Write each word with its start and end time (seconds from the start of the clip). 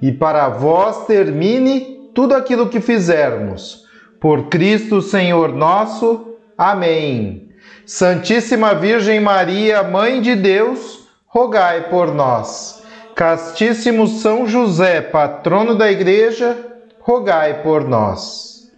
e 0.00 0.12
para 0.12 0.48
vós 0.48 1.06
termine 1.06 2.10
tudo 2.14 2.34
aquilo 2.34 2.68
que 2.68 2.80
fizermos. 2.80 3.84
Por 4.20 4.48
Cristo 4.48 5.02
Senhor 5.02 5.52
nosso. 5.52 6.36
Amém. 6.56 7.50
Santíssima 7.84 8.74
Virgem 8.74 9.20
Maria, 9.20 9.82
Mãe 9.82 10.20
de 10.20 10.34
Deus, 10.34 11.06
rogai 11.26 11.88
por 11.88 12.12
nós. 12.12 12.82
Castíssimo 13.14 14.06
São 14.06 14.46
José, 14.46 15.00
patrono 15.00 15.74
da 15.74 15.90
Igreja, 15.90 16.56
rogai 16.98 17.62
por 17.62 17.86
nós. 17.86 18.70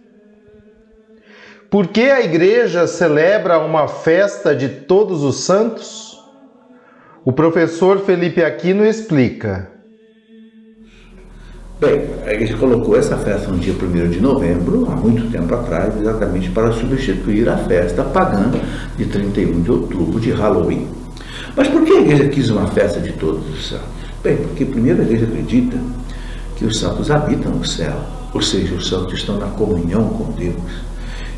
Por 1.69 1.87
que 1.87 2.09
a 2.09 2.21
Igreja 2.21 2.87
celebra 2.87 3.59
uma 3.59 3.87
festa 3.87 4.55
de 4.55 4.69
todos 4.69 5.23
os 5.23 5.43
santos? 5.43 6.23
O 7.23 7.31
professor 7.31 7.99
Felipe 8.05 8.43
Aquino 8.43 8.85
explica. 8.85 9.78
Bem, 11.79 12.01
a 12.27 12.33
igreja 12.33 12.57
colocou 12.57 12.97
essa 12.97 13.15
festa 13.15 13.47
no 13.47 13.57
dia 13.57 13.73
1 13.73 14.09
de 14.09 14.19
novembro, 14.19 14.85
há 14.91 14.97
muito 14.97 15.31
tempo 15.31 15.55
atrás, 15.55 15.95
exatamente 15.97 16.49
para 16.49 16.73
substituir 16.73 17.47
a 17.47 17.55
festa 17.55 18.03
pagã 18.03 18.51
de 18.97 19.05
31 19.05 19.61
de 19.61 19.71
outubro, 19.71 20.19
de 20.19 20.29
Halloween. 20.31 20.89
Mas 21.55 21.69
por 21.69 21.85
que 21.85 21.93
a 21.93 22.01
igreja 22.01 22.27
quis 22.27 22.49
uma 22.49 22.67
festa 22.67 22.99
de 22.99 23.13
todos 23.13 23.47
os 23.47 23.69
santos? 23.69 23.87
Bem, 24.21 24.35
porque 24.35 24.65
primeiro 24.65 25.01
a 25.01 25.05
igreja 25.05 25.23
acredita 25.23 25.77
que 26.57 26.65
os 26.65 26.77
santos 26.77 27.09
habitam 27.09 27.53
no 27.53 27.63
céu, 27.63 27.97
ou 28.33 28.41
seja, 28.41 28.75
os 28.75 28.89
santos 28.89 29.13
estão 29.13 29.37
na 29.37 29.47
comunhão 29.47 30.09
com 30.09 30.33
Deus. 30.33 30.83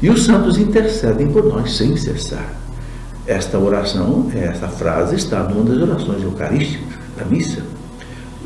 E 0.02 0.10
os 0.10 0.24
santos 0.26 0.58
intercedem 0.58 1.28
por 1.28 1.46
nós 1.46 1.78
sem 1.78 1.96
cessar. 1.96 2.52
Esta 3.28 3.60
oração, 3.60 4.32
essa 4.34 4.68
frase 4.68 5.18
está 5.18 5.44
numa 5.44 5.64
das 5.64 5.88
orações 5.88 6.24
eucarísticas 6.24 6.98
da 7.16 7.26
missa. 7.26 7.62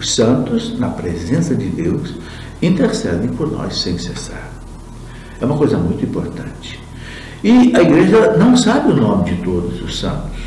Os 0.05 0.13
santos, 0.13 0.77
na 0.77 0.89
presença 0.89 1.55
de 1.55 1.65
Deus, 1.65 2.13
intercedem 2.61 3.27
por 3.29 3.51
nós 3.51 3.81
sem 3.81 3.97
cessar. 3.97 4.51
É 5.41 5.45
uma 5.45 5.57
coisa 5.57 5.79
muito 5.79 6.05
importante. 6.05 6.79
E 7.43 7.75
a 7.75 7.81
igreja 7.81 8.37
não 8.37 8.55
sabe 8.55 8.91
o 8.91 8.95
nome 8.95 9.31
de 9.31 9.41
todos 9.41 9.81
os 9.81 9.99
santos. 9.99 10.39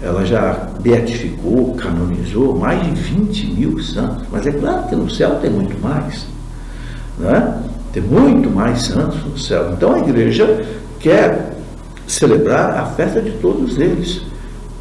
Ela 0.00 0.24
já 0.24 0.70
beatificou, 0.80 1.74
canonizou 1.74 2.56
mais 2.58 2.82
de 2.82 2.90
20 2.92 3.46
mil 3.52 3.82
santos. 3.82 4.26
Mas 4.32 4.46
é 4.46 4.52
claro 4.52 4.88
que 4.88 4.96
no 4.96 5.10
céu 5.10 5.34
tem 5.40 5.50
muito 5.50 5.78
mais. 5.78 6.26
Né? 7.18 7.62
Tem 7.92 8.02
muito 8.02 8.48
mais 8.48 8.80
santos 8.80 9.22
no 9.22 9.38
céu. 9.38 9.74
Então 9.74 9.92
a 9.92 9.98
igreja 9.98 10.64
quer 10.98 11.54
celebrar 12.06 12.78
a 12.78 12.86
festa 12.86 13.20
de 13.20 13.32
todos 13.32 13.76
eles. 13.76 14.22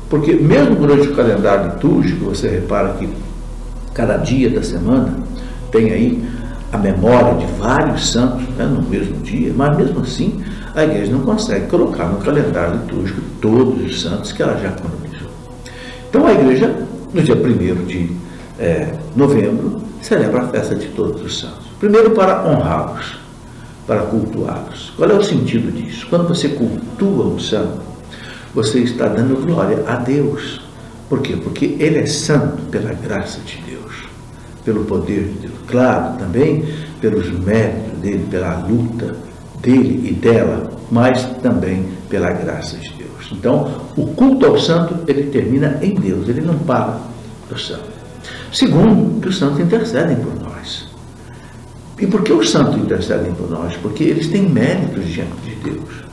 Porque 0.09 0.35
mesmo 0.35 0.75
durante 0.75 1.09
o 1.09 1.15
calendário 1.15 1.73
litúrgico, 1.73 2.25
você 2.29 2.47
repara 2.47 2.93
que 2.93 3.09
cada 3.93 4.17
dia 4.17 4.49
da 4.49 4.63
semana 4.63 5.13
tem 5.71 5.91
aí 5.91 6.23
a 6.71 6.77
memória 6.77 7.33
de 7.35 7.45
vários 7.53 8.11
santos 8.11 8.47
né, 8.55 8.65
no 8.65 8.81
mesmo 8.83 9.17
dia, 9.17 9.51
mas 9.55 9.75
mesmo 9.75 10.01
assim 10.01 10.43
a 10.75 10.83
igreja 10.83 11.11
não 11.11 11.21
consegue 11.21 11.67
colocar 11.67 12.05
no 12.05 12.17
calendário 12.17 12.75
litúrgico 12.75 13.21
todos 13.41 13.83
os 13.83 14.01
santos 14.01 14.31
que 14.31 14.41
ela 14.41 14.59
já 14.59 14.71
canonizou. 14.71 15.29
Então 16.09 16.25
a 16.25 16.33
igreja, 16.33 16.75
no 17.13 17.21
dia 17.21 17.35
1 17.35 17.85
de 17.85 18.11
é, 18.59 18.93
novembro, 19.15 19.81
celebra 20.01 20.43
a 20.43 20.47
festa 20.47 20.75
de 20.75 20.87
todos 20.89 21.21
os 21.21 21.39
santos. 21.39 21.67
Primeiro 21.79 22.11
para 22.11 22.47
honrá-los, 22.47 23.17
para 23.87 24.01
cultuá-los. 24.03 24.93
Qual 24.95 25.09
é 25.09 25.13
o 25.13 25.23
sentido 25.23 25.71
disso? 25.71 26.05
Quando 26.09 26.27
você 26.27 26.49
cultua 26.49 27.25
um 27.25 27.39
santo, 27.39 27.81
você 28.53 28.79
está 28.79 29.07
dando 29.07 29.43
glória 29.43 29.83
a 29.87 29.95
Deus. 29.95 30.61
Por 31.07 31.21
quê? 31.21 31.35
Porque 31.35 31.77
ele 31.79 31.97
é 31.97 32.05
santo 32.05 32.61
pela 32.69 32.93
graça 32.93 33.39
de 33.39 33.57
Deus 33.61 33.68
pelo 34.69 34.85
poder 34.85 35.23
de 35.23 35.47
Deus, 35.47 35.53
claro, 35.67 36.19
também 36.19 36.63
pelos 37.01 37.27
méritos 37.31 37.99
dele, 37.99 38.27
pela 38.29 38.59
luta 38.59 39.15
dele 39.63 40.09
e 40.09 40.13
dela, 40.13 40.69
mas 40.91 41.23
também 41.41 41.87
pela 42.07 42.29
graça 42.29 42.77
de 42.77 42.93
Deus. 42.93 43.31
Então, 43.31 43.81
o 43.97 44.05
culto 44.07 44.45
ao 44.45 44.59
santo, 44.59 44.95
ele 45.07 45.23
termina 45.31 45.79
em 45.81 45.95
Deus, 45.95 46.29
ele 46.29 46.41
não 46.41 46.57
para 46.59 46.99
do 47.49 47.57
santo. 47.57 47.89
Segundo, 48.53 49.19
que 49.19 49.29
os 49.29 49.39
santos 49.39 49.59
intercedem 49.59 50.17
por 50.17 50.35
nós. 50.39 50.87
E 51.99 52.05
por 52.05 52.21
que 52.21 52.31
os 52.31 52.51
santos 52.51 52.77
intercedem 52.77 53.33
por 53.33 53.49
nós? 53.49 53.75
Porque 53.77 54.03
eles 54.03 54.27
têm 54.27 54.47
méritos 54.47 55.05
diante 55.07 55.41
de 55.43 55.55
Deus. 55.55 56.03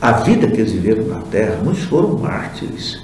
A 0.00 0.12
vida 0.12 0.48
que 0.48 0.60
eles 0.60 0.72
viveram 0.72 1.04
na 1.06 1.20
terra, 1.20 1.60
muitos 1.62 1.84
foram 1.84 2.18
mártires, 2.18 3.00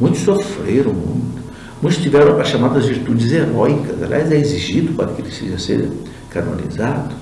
muitos 0.00 0.20
sofreram 0.20 0.92
muito, 0.92 1.45
Muitos 1.82 2.02
tiveram 2.02 2.40
as 2.40 2.48
chamadas 2.48 2.86
virtudes 2.86 3.30
heróicas, 3.32 4.02
aliás, 4.02 4.32
é 4.32 4.38
exigido 4.38 4.94
para 4.94 5.08
que 5.08 5.20
ele 5.20 5.30
seja 5.30 5.58
ser 5.58 5.90
canonizado. 6.30 7.14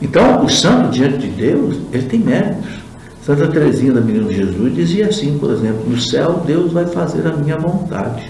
Então, 0.00 0.44
o 0.44 0.48
santo 0.48 0.90
diante 0.90 1.18
de 1.18 1.28
Deus, 1.28 1.76
ele 1.92 2.06
tem 2.06 2.20
méritos. 2.20 2.82
Santa 3.24 3.46
Teresinha 3.46 3.92
da 3.92 4.00
Menina 4.00 4.32
Jesus 4.32 4.74
dizia 4.74 5.06
assim, 5.06 5.38
por 5.38 5.52
exemplo, 5.52 5.88
no 5.88 5.98
céu 5.98 6.42
Deus 6.44 6.72
vai 6.72 6.86
fazer 6.86 7.24
a 7.26 7.36
minha 7.36 7.56
vontade, 7.56 8.28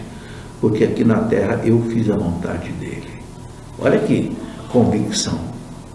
porque 0.61 0.85
aqui 0.85 1.03
na 1.03 1.17
terra 1.21 1.61
eu 1.65 1.81
fiz 1.89 2.11
a 2.11 2.17
vontade 2.17 2.71
dele. 2.73 3.09
Olha 3.79 3.99
que 3.99 4.37
convicção. 4.69 5.39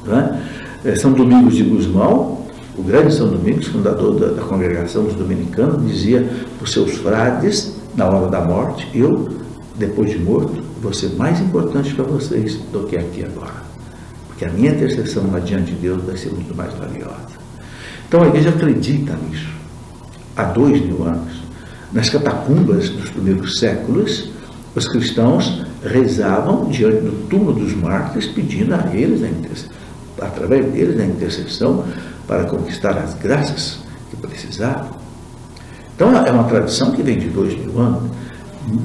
Não 0.04 0.18
é? 0.20 0.96
São 0.96 1.14
Domingos 1.14 1.56
de 1.56 1.64
Guzmão, 1.64 2.40
o 2.76 2.82
grande 2.82 3.14
São 3.14 3.28
Domingos, 3.28 3.68
fundador 3.68 4.20
da, 4.20 4.28
da 4.28 4.42
congregação 4.42 5.04
dos 5.04 5.14
dominicanos, 5.14 5.86
dizia 5.88 6.28
para 6.58 6.66
os 6.66 6.72
seus 6.72 6.94
frades, 6.98 7.77
na 7.98 8.06
hora 8.06 8.30
da 8.30 8.42
morte, 8.42 8.88
eu, 8.94 9.28
depois 9.76 10.12
de 10.12 10.20
morto, 10.20 10.64
vou 10.82 10.94
ser 10.94 11.16
mais 11.16 11.42
importante 11.42 11.96
para 11.96 12.06
vocês 12.06 12.56
do 12.72 12.86
que 12.88 12.96
aqui 12.96 13.26
agora. 13.26 13.66
Porque 14.28 14.46
a 14.46 14.50
minha 14.50 14.72
intercessão 14.72 15.24
diante 15.44 15.72
de 15.72 15.82
Deus 15.82 16.04
vai 16.04 16.16
ser 16.16 16.30
muito 16.30 16.56
mais 16.56 16.72
valiosa. 16.76 17.36
Então 18.08 18.22
a 18.22 18.28
igreja 18.28 18.50
acredita 18.50 19.18
nisso. 19.28 19.50
Há 20.36 20.44
dois 20.44 20.80
mil 20.80 21.04
anos. 21.04 21.42
Nas 21.92 22.10
catacumbas 22.10 22.90
dos 22.90 23.10
primeiros 23.10 23.58
séculos, 23.58 24.30
os 24.76 24.88
cristãos 24.88 25.66
rezavam 25.84 26.70
diante 26.70 27.02
do 27.02 27.28
túmulo 27.28 27.54
dos 27.54 27.74
mártires, 27.74 28.28
pedindo 28.28 28.76
a 28.76 28.94
eles, 28.94 29.24
a 29.24 30.26
através 30.26 30.72
deles, 30.72 31.00
a 31.00 31.06
intercessão 31.06 31.84
para 32.28 32.46
conquistar 32.46 32.96
as 32.98 33.16
graças 33.16 33.80
que 34.12 34.18
precisavam. 34.18 34.97
Então 35.98 36.16
é 36.16 36.32
uma 36.32 36.44
tradição 36.44 36.92
que 36.92 37.02
vem 37.02 37.18
de 37.18 37.28
dois 37.28 37.58
mil 37.58 37.82
anos, 37.82 38.04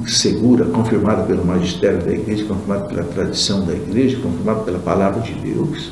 segura, 0.07 0.65
confirmada 0.65 1.21
pelo 1.21 1.45
magistério 1.45 1.99
da 2.03 2.11
igreja, 2.11 2.43
confirmada 2.45 2.85
pela 2.85 3.03
tradição 3.03 3.63
da 3.63 3.73
igreja, 3.73 4.17
confirmada 4.17 4.61
pela 4.61 4.79
palavra 4.79 5.21
de 5.21 5.31
Deus. 5.33 5.91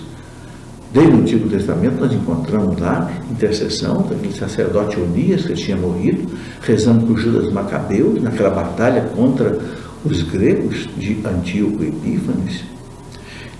Desde 0.91 1.11
o 1.11 1.19
Antigo 1.19 1.47
Testamento 1.47 2.01
nós 2.01 2.11
encontramos 2.11 2.79
lá 2.79 3.11
intercessão 3.29 4.01
daquele 4.01 4.33
sacerdote 4.33 4.99
Onias 4.99 5.45
que 5.45 5.53
tinha 5.53 5.77
morrido, 5.77 6.27
rezando 6.59 7.05
por 7.05 7.19
Judas 7.19 7.53
Macabeu 7.53 8.17
naquela 8.19 8.49
batalha 8.49 9.01
contra 9.15 9.59
os 10.03 10.23
gregos 10.23 10.89
de 10.97 11.19
Antíoco 11.23 11.83
Epífanes. 11.83 12.63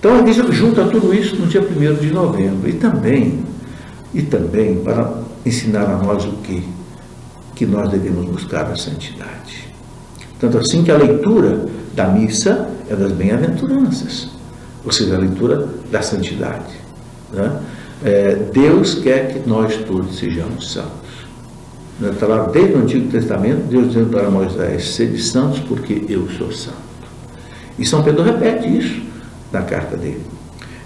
Então 0.00 0.16
a 0.16 0.18
igreja 0.18 0.44
junta 0.50 0.84
tudo 0.86 1.14
isso 1.14 1.36
no 1.36 1.46
dia 1.46 1.62
1 1.62 1.94
de 2.00 2.12
novembro 2.12 2.68
e 2.68 2.72
também, 2.72 3.38
e 4.12 4.20
também 4.20 4.80
para 4.82 5.22
ensinar 5.46 5.84
a 5.84 5.96
nós 5.98 6.24
o 6.24 6.32
que? 6.38 6.81
Que 7.62 7.66
nós 7.66 7.88
devemos 7.88 8.26
buscar 8.26 8.64
a 8.64 8.74
santidade. 8.74 9.68
Tanto 10.40 10.58
assim 10.58 10.82
que 10.82 10.90
a 10.90 10.96
leitura 10.96 11.64
da 11.94 12.08
missa 12.08 12.68
é 12.90 12.96
das 12.96 13.12
bem-aventuranças, 13.12 14.30
ou 14.84 14.90
seja, 14.90 15.14
a 15.14 15.18
leitura 15.18 15.68
da 15.88 16.02
santidade. 16.02 16.74
Né? 17.32 17.60
É, 18.04 18.34
Deus 18.52 18.96
quer 18.96 19.32
que 19.32 19.48
nós 19.48 19.76
todos 19.86 20.18
sejamos 20.18 20.72
santos. 20.72 20.90
Está 22.02 22.26
lá 22.26 22.46
desde 22.48 22.72
o 22.72 22.78
Antigo 22.78 23.08
Testamento, 23.12 23.68
Deus 23.68 23.88
dizendo 23.88 24.10
para 24.10 24.28
Moisés: 24.28 24.96
sede 24.96 25.22
santos 25.22 25.60
porque 25.60 26.04
eu 26.08 26.28
sou 26.30 26.50
santo. 26.50 26.76
E 27.78 27.86
São 27.86 28.02
Pedro 28.02 28.24
repete 28.24 28.76
isso 28.76 29.02
na 29.52 29.62
carta 29.62 29.96
dele. 29.96 30.31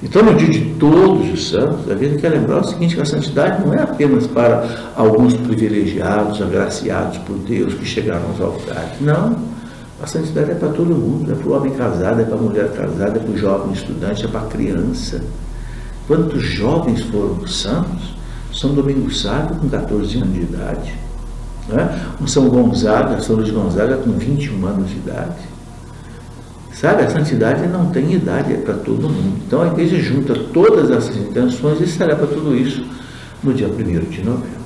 Então, 0.02 0.22
no 0.22 0.34
dia 0.34 0.48
de 0.48 0.74
todos 0.74 1.32
os 1.32 1.48
santos, 1.48 1.90
a 1.90 1.96
gente 1.96 2.20
quer 2.20 2.28
lembrar 2.28 2.60
o 2.60 2.64
seguinte: 2.64 2.94
que 2.94 3.00
a 3.00 3.04
santidade 3.04 3.64
não 3.64 3.72
é 3.72 3.82
apenas 3.82 4.26
para 4.26 4.92
alguns 4.94 5.34
privilegiados, 5.34 6.40
agraciados 6.42 7.18
por 7.18 7.36
Deus 7.38 7.74
que 7.74 7.84
chegaram 7.84 8.26
aos 8.28 8.40
altares. 8.40 9.00
Não. 9.00 9.36
A 10.02 10.06
santidade 10.06 10.50
é 10.50 10.54
para 10.54 10.68
todo 10.68 10.94
mundo, 10.94 11.32
é 11.32 11.34
para 11.34 11.48
o 11.48 11.56
homem 11.56 11.72
casado, 11.72 12.20
é 12.20 12.24
para 12.24 12.34
a 12.34 12.40
mulher 12.40 12.70
casada, 12.72 13.18
é 13.18 13.18
para 13.18 13.30
o 13.30 13.36
jovem 13.36 13.72
estudante, 13.72 14.26
é 14.26 14.28
para 14.28 14.40
a 14.40 14.46
criança. 14.46 15.22
Quantos 16.06 16.42
jovens 16.42 17.02
foram 17.04 17.46
santos? 17.46 18.14
São 18.52 18.74
Domingos 18.74 19.22
Sábio 19.22 19.56
com 19.56 19.68
14 19.68 20.18
anos 20.18 20.34
de 20.34 20.40
idade. 20.40 20.94
Né? 21.68 22.00
Um 22.20 22.26
São 22.26 22.48
Gonzaga, 22.48 23.20
São 23.20 23.36
Luís 23.36 23.50
Gonzaga 23.50 23.96
com 23.96 24.12
21 24.12 24.66
anos 24.66 24.90
de 24.90 24.96
idade. 24.96 25.55
Sabe, 26.76 27.04
a 27.04 27.10
santidade 27.10 27.66
não 27.68 27.86
tem 27.86 28.12
idade, 28.12 28.52
é 28.52 28.56
para 28.58 28.74
todo 28.74 29.08
mundo. 29.08 29.40
Então 29.46 29.62
a 29.62 29.68
igreja 29.68 29.98
junta 29.98 30.34
todas 30.52 30.90
essas 30.90 31.16
intenções 31.16 31.80
e 31.80 31.86
celebra 31.86 32.26
tudo 32.26 32.54
isso 32.54 32.86
no 33.42 33.54
dia 33.54 33.66
1 33.66 34.10
de 34.10 34.22
novembro. 34.22 34.65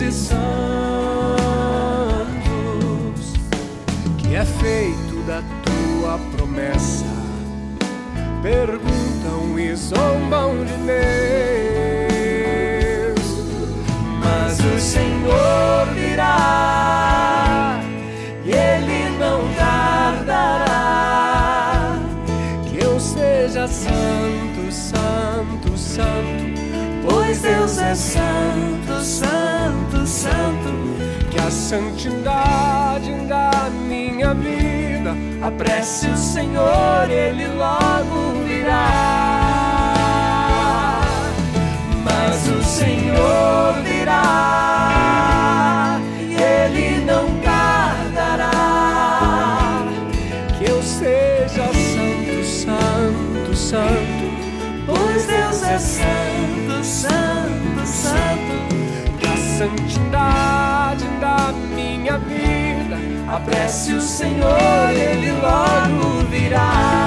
e 0.00 0.10
santos. 0.10 0.40
Que 4.18 4.34
é 4.34 4.44
feito 4.44 5.22
da 5.26 5.42
tua 5.62 6.18
promessa 6.36 7.04
perguntam 8.42 9.58
e 9.58 9.74
zombam 9.74 10.64
de 10.64 10.76
Deus. 13.12 13.20
Mas 14.18 14.58
o 14.60 14.80
Senhor 14.80 15.86
virá 15.94 17.80
e 18.44 18.50
Ele 18.50 19.10
não 19.18 19.42
tardará. 19.54 20.66
Que 22.66 22.78
eu 22.84 22.98
seja 22.98 23.68
santo, 23.68 24.72
santo, 24.72 25.76
santo, 25.76 26.49
Deus 27.40 27.78
é 27.78 27.94
santo, 27.94 29.00
santo, 29.02 30.06
santo. 30.06 30.70
Que 31.30 31.38
a 31.38 31.50
santidade 31.50 33.12
da 33.26 33.70
minha 33.88 34.34
vida 34.34 35.14
apresse 35.40 36.08
o 36.08 36.16
Senhor, 36.16 37.08
Ele 37.10 37.46
logo 37.48 38.44
virá. 38.44 39.30
Mas 42.04 42.46
o 42.48 42.62
Senhor 42.62 43.74
virá, 43.84 45.20
Ele 46.18 47.04
não 47.04 47.26
tardará. 47.40 48.50
Que 50.58 50.64
eu 50.70 50.82
seja 50.82 51.72
santo, 51.72 52.44
santo, 52.44 53.56
santo, 53.56 54.30
pois 54.86 55.26
Deus 55.26 55.62
é 55.62 55.78
santo, 55.78 56.49
apresse 63.30 63.92
o 63.92 64.00
Senhor, 64.00 64.90
Ele 64.90 65.30
logo 65.32 66.26
virá. 66.28 67.00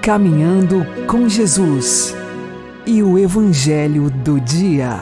Caminhando 0.00 0.84
com 1.06 1.28
Jesus 1.28 2.21
e 2.84 3.02
o 3.02 3.18
Evangelho 3.18 4.10
do 4.10 4.40
Dia. 4.40 4.98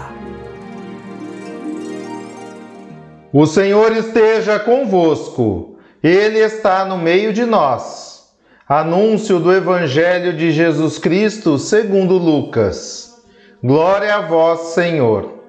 O 3.33 3.47
Senhor 3.47 3.93
esteja 3.93 4.59
convosco, 4.59 5.79
Ele 6.03 6.39
está 6.39 6.85
no 6.85 6.99
meio 6.99 7.33
de 7.33 7.45
nós. 7.45 8.35
Anúncio 8.69 9.41
do 9.41 9.53
Evangelho 9.53 10.37
de 10.37 10.53
Jesus 10.53 10.99
Cristo 10.99 11.59
segundo 11.59 12.19
Lucas. 12.19 13.21
Glória 13.63 14.15
a 14.15 14.21
vós, 14.21 14.75
Senhor. 14.75 15.41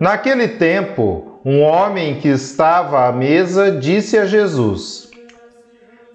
Naquele 0.00 0.48
tempo, 0.48 1.40
um 1.44 1.60
homem 1.60 2.18
que 2.20 2.28
estava 2.28 3.06
à 3.06 3.12
mesa 3.12 3.70
disse 3.70 4.18
a 4.18 4.24
Jesus: 4.24 5.10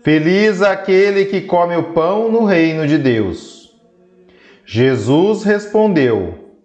Feliz 0.04 0.62
aquele 0.62 1.26
que 1.26 1.42
come 1.42 1.76
o 1.76 1.94
pão 1.94 2.32
no 2.32 2.46
reino 2.46 2.88
de 2.88 2.98
Deus. 2.98 3.57
Jesus 4.70 5.44
respondeu: 5.44 6.58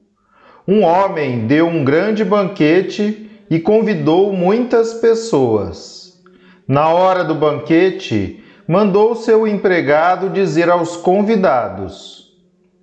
Um 0.66 0.82
homem 0.82 1.46
deu 1.46 1.68
um 1.68 1.84
grande 1.84 2.24
banquete 2.24 3.30
e 3.48 3.60
convidou 3.60 4.32
muitas 4.32 4.94
pessoas. 4.94 6.20
Na 6.66 6.88
hora 6.88 7.22
do 7.22 7.36
banquete, 7.36 8.42
mandou 8.66 9.14
seu 9.14 9.46
empregado 9.46 10.30
dizer 10.30 10.68
aos 10.68 10.96
convidados: 10.96 12.32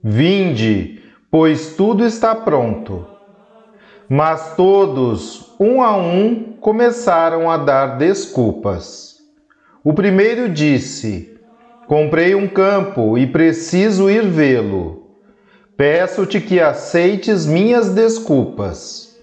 Vinde, 0.01 1.01
pois 1.29 1.75
tudo 1.75 2.05
está 2.05 2.33
pronto. 2.33 3.05
Mas 4.07 4.55
todos, 4.55 5.53
um 5.59 5.83
a 5.83 5.97
um, 5.97 6.53
começaram 6.61 7.51
a 7.51 7.57
dar 7.57 7.97
desculpas. 7.97 9.17
O 9.83 9.93
primeiro 9.93 10.47
disse: 10.47 11.37
Comprei 11.87 12.35
um 12.35 12.47
campo 12.47 13.17
e 13.17 13.27
preciso 13.27 14.09
ir 14.09 14.25
vê-lo. 14.25 14.98
Peço-te 15.79 16.41
que 16.41 16.59
aceites 16.59 17.45
minhas 17.45 17.93
desculpas. 17.93 19.17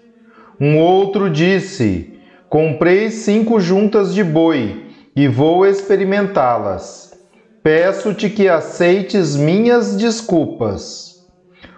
Um 0.58 0.80
outro 0.80 1.28
disse: 1.28 2.18
Comprei 2.48 3.10
cinco 3.10 3.60
juntas 3.60 4.14
de 4.14 4.24
boi 4.24 4.86
e 5.14 5.28
vou 5.28 5.66
experimentá-las. 5.66 7.12
Peço-te 7.62 8.30
que 8.30 8.48
aceites 8.48 9.36
minhas 9.36 9.98
desculpas. 9.98 11.26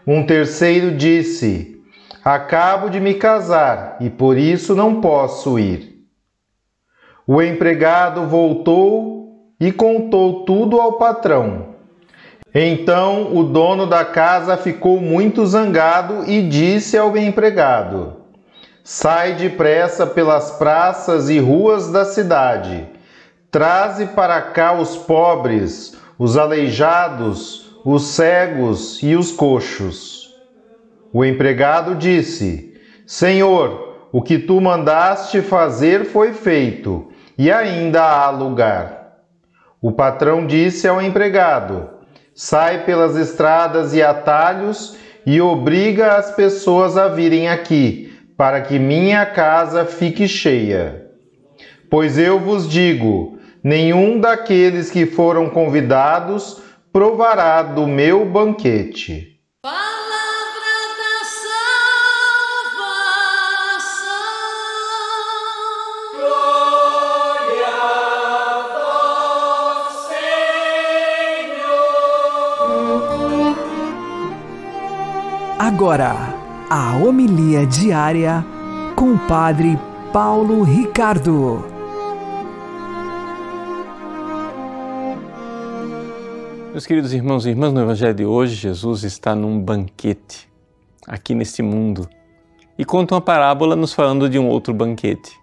Um 0.07 0.25
terceiro 0.25 0.97
disse: 0.97 1.83
Acabo 2.25 2.89
de 2.89 3.01
me 3.01 3.15
casar 3.15 3.97
e 4.01 4.09
por 4.09 4.39
isso 4.39 4.77
não 4.77 5.01
posso 5.01 5.59
ir. 5.59 6.07
O 7.27 7.43
empregado 7.43 8.29
voltou 8.29 9.53
e 9.59 9.73
contou 9.73 10.45
tudo 10.45 10.81
ao 10.81 10.93
patrão. 10.93 11.78
Então 12.55 13.37
o 13.37 13.45
dono 13.45 13.87
da 13.87 14.05
casa 14.05 14.57
ficou 14.57 15.01
muito 15.01 15.45
zangado 15.47 16.25
e 16.27 16.43
disse 16.43 16.97
ao 16.97 17.17
empregado: 17.17 18.17
Sai 18.83 19.35
depressa 19.35 20.07
pelas 20.07 20.53
praças 20.53 21.29
e 21.29 21.39
ruas 21.39 21.93
da 21.93 22.05
cidade. 22.05 22.89
Traze 23.51 24.07
para 24.07 24.41
cá 24.41 24.73
os 24.73 24.97
pobres, 24.97 25.97
os 26.19 26.37
aleijados, 26.39 27.77
os 27.85 28.09
cegos 28.09 29.03
e 29.03 29.15
os 29.15 29.31
coxos. 29.31 30.35
O 31.13 31.25
empregado 31.25 31.95
disse: 31.95 32.75
Senhor, 33.07 34.09
o 34.11 34.23
que 34.23 34.39
tu 34.39 34.59
mandaste 34.59 35.43
fazer 35.43 36.07
foi 36.07 36.33
feito, 36.33 37.09
e 37.37 37.53
ainda 37.53 38.03
há 38.03 38.31
lugar. 38.31 39.19
O 39.81 39.93
patrão 39.93 40.47
disse 40.47 40.89
ao 40.89 41.01
empregado: 41.01 41.98
sai 42.41 42.85
pelas 42.85 43.17
estradas 43.17 43.93
e 43.93 44.01
atalhos 44.01 44.97
e 45.27 45.41
obriga 45.41 46.13
as 46.13 46.31
pessoas 46.37 46.97
a 46.97 47.09
virem 47.09 47.49
aqui, 47.49 48.17
para 48.37 48.61
que 48.61 48.79
minha 48.79 49.27
casa 49.27 49.85
fique 49.85 50.29
cheia. 50.29 51.05
Pois 51.91 52.17
eu 52.17 52.39
vos 52.39 52.71
digo: 52.71 53.41
nenhum 53.61 54.21
daqueles 54.21 54.89
que 54.89 55.05
foram 55.05 55.51
convidados 55.51 56.63
provará 56.93 57.61
do 57.61 57.89
meu 57.89 58.25
banquete. 58.25 59.38
Agora, 75.59 76.15
a 76.71 76.97
homilia 76.99 77.67
diária 77.67 78.47
com 78.95 79.15
o 79.15 79.19
Padre 79.27 79.77
Paulo 80.13 80.63
Ricardo. 80.63 81.65
Meus 86.71 86.87
queridos 86.87 87.13
irmãos 87.13 87.45
e 87.45 87.49
irmãs, 87.49 87.73
no 87.73 87.81
Evangelho 87.81 88.15
de 88.15 88.25
hoje, 88.25 88.55
Jesus 88.55 89.03
está 89.03 89.35
num 89.35 89.61
banquete 89.61 90.49
aqui 91.05 91.35
neste 91.35 91.61
mundo 91.61 92.09
e 92.79 92.85
conta 92.85 93.17
uma 93.17 93.21
parábola 93.21 93.75
nos 93.75 93.93
falando 93.93 94.29
de 94.29 94.39
um 94.39 94.47
outro 94.47 94.73
banquete, 94.73 95.37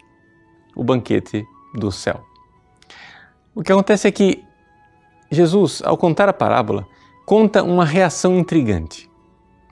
o 0.73 0.81
banquete 0.81 1.45
do 1.73 1.91
céu. 1.91 2.23
O 3.53 3.61
que 3.61 3.73
acontece 3.73 4.07
é 4.07 4.11
que 4.13 4.41
Jesus, 5.29 5.81
ao 5.83 5.97
contar 5.97 6.29
a 6.29 6.33
parábola, 6.33 6.87
conta 7.25 7.61
uma 7.61 7.83
reação 7.83 8.37
intrigante. 8.39 9.13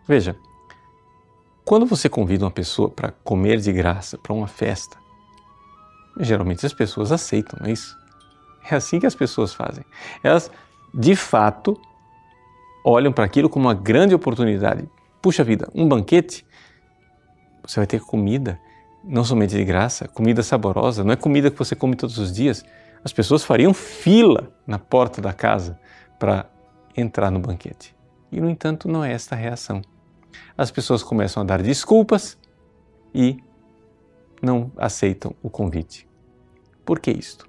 Veja, 0.08 0.36
quando 1.64 1.86
você 1.86 2.10
convida 2.10 2.44
uma 2.44 2.52
pessoa 2.52 2.90
para 2.90 3.12
comer 3.24 3.60
de 3.60 3.72
graça, 3.72 4.18
para 4.18 4.34
uma 4.34 4.48
festa, 4.48 4.98
geralmente 6.20 6.66
as 6.66 6.74
pessoas 6.74 7.12
aceitam, 7.12 7.58
não 7.62 7.68
é 7.68 7.72
isso? 7.72 7.98
É 8.70 8.76
assim 8.76 9.00
que 9.00 9.06
as 9.06 9.16
pessoas 9.16 9.54
fazem. 9.54 9.84
Elas, 10.22 10.52
de 10.94 11.16
fato, 11.16 11.80
olham 12.84 13.14
para 13.14 13.24
aquilo 13.24 13.50
como 13.50 13.68
uma 13.68 13.74
grande 13.74 14.14
oportunidade. 14.14 14.90
Puxa 15.22 15.44
vida, 15.44 15.70
um 15.74 15.88
banquete, 15.88 16.46
você 17.66 17.80
vai 17.80 17.88
ter 17.88 18.02
comida, 18.02 18.60
não 19.04 19.24
somente 19.24 19.56
de 19.56 19.64
graça, 19.64 20.08
comida 20.08 20.44
saborosa, 20.44 21.04
não 21.04 21.14
é 21.14 21.16
comida 21.16 21.50
que 21.50 21.58
você 21.58 21.76
come 21.76 21.96
todos 21.96 22.18
os 22.18 22.32
dias. 22.32 22.66
As 23.06 23.14
pessoas 23.14 23.44
fariam 23.44 23.74
fila 23.74 24.52
na 24.68 24.78
porta 24.78 25.22
da 25.22 25.32
casa 25.32 25.80
para 26.20 26.46
entrar 26.96 27.32
no 27.32 27.40
banquete. 27.40 27.96
E, 28.30 28.42
no 28.42 28.50
entanto, 28.50 28.90
não 28.90 29.04
é 29.04 29.14
esta 29.14 29.36
a 29.36 29.38
reação 29.38 29.82
as 30.58 30.72
pessoas 30.72 31.04
começam 31.04 31.42
a 31.42 31.46
dar 31.46 31.62
desculpas 31.62 32.38
e 33.14 33.38
não 34.42 34.72
aceitam 34.78 35.36
o 35.42 35.50
convite. 35.50 36.08
Por 36.86 37.00
que 37.00 37.12
isto? 37.12 37.48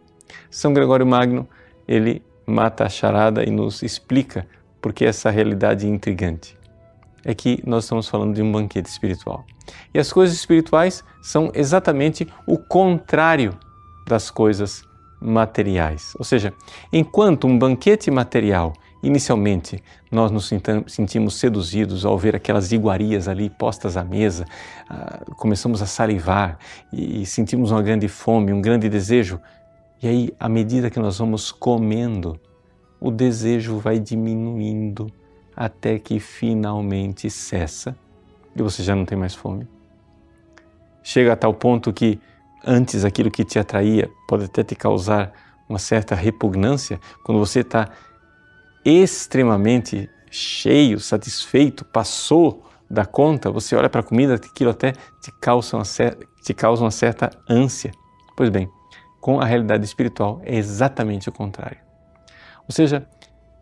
São 0.51 0.73
Gregório 0.73 1.07
Magno, 1.07 1.49
ele 1.87 2.23
mata 2.47 2.85
a 2.85 2.89
charada 2.89 3.45
e 3.45 3.51
nos 3.51 3.83
explica 3.83 4.47
por 4.81 4.93
que 4.93 5.05
essa 5.05 5.31
realidade 5.31 5.89
intrigante. 5.89 6.57
É 7.25 7.35
que 7.35 7.63
nós 7.67 7.85
estamos 7.85 8.09
falando 8.09 8.35
de 8.35 8.43
um 8.43 8.53
banquete 8.53 8.89
espiritual. 8.89 9.45
E 9.93 9.99
as 9.99 10.13
coisas 10.13 10.37
espirituais 10.37 11.03
são 11.23 11.51
exatamente 11.55 12.29
o 12.47 12.59
contrário 12.59 13.59
das 14.07 14.31
coisas 14.31 14.85
materiais. 15.21 16.13
Ou 16.19 16.25
seja, 16.25 16.53
enquanto 16.93 17.47
um 17.47 17.59
banquete 17.59 18.11
material 18.11 18.75
Inicialmente, 19.05 19.83
nós 20.11 20.31
nos 20.31 20.51
sentimos 20.87 21.35
seduzidos 21.35 22.07
ao 22.07 22.17
ver 22.17 22.35
aquelas 22.35 22.73
iguarias 22.73 23.29
ali 23.29 23.51
postas 23.51 23.99
à 23.99 24.03
mesa, 24.03 24.47
uh, 24.91 25.35
começamos 25.35 25.83
a 25.83 25.87
salivar 25.87 26.59
e 26.91 27.27
sentimos 27.27 27.71
uma 27.71 27.83
grande 27.83 28.09
fome, 28.09 28.51
um 28.51 28.63
grande 28.63 28.89
desejo. 28.89 29.39
E 30.03 30.09
aí, 30.09 30.31
à 30.41 30.49
medida 30.49 30.89
que 30.89 30.99
nós 30.99 31.19
vamos 31.19 31.53
comendo, 31.53 32.41
o 32.99 33.11
desejo 33.11 33.77
vai 33.77 33.99
diminuindo 33.99 35.07
até 35.55 35.99
que 35.99 36.19
finalmente 36.19 37.29
cessa 37.29 37.95
e 38.57 38.63
você 38.63 38.83
já 38.83 38.97
não 38.97 39.05
tem 39.05 39.19
mais 39.19 39.35
fome. 39.35 39.69
Chega 41.03 41.35
a 41.35 41.37
tal 41.37 41.53
ponto 41.53 41.93
que 41.93 42.19
antes 42.65 43.05
aquilo 43.05 43.31
que 43.31 43.45
te 43.45 43.59
atraía 43.59 44.11
pode 44.27 44.45
até 44.45 44.65
te 44.65 44.75
causar 44.75 45.31
uma 45.69 45.79
certa 45.79 46.15
repugnância 46.15 46.99
quando 47.23 47.39
você 47.39 47.61
está 47.61 47.91
extremamente 48.85 50.09
cheio, 50.31 51.01
satisfeito, 51.01 51.85
passou 51.85 52.65
da 52.91 53.05
conta, 53.07 53.51
você 53.51 53.75
olha 53.75 53.89
para 53.89 54.01
a 54.01 54.05
comida, 54.05 54.35
aquilo 54.35 54.71
até 54.71 54.93
te 55.21 55.33
causa, 55.41 55.77
uma 55.77 55.85
te 56.43 56.53
causa 56.55 56.85
uma 56.85 56.91
certa 56.91 57.31
ânsia. 57.49 57.93
Pois 58.37 58.51
bem, 58.51 58.69
com 59.21 59.41
a 59.41 59.45
realidade 59.45 59.85
espiritual 59.85 60.41
é 60.45 60.57
exatamente 60.57 61.29
o 61.29 61.33
contrário. 61.33 61.79
Ou 62.69 62.75
seja, 62.75 63.09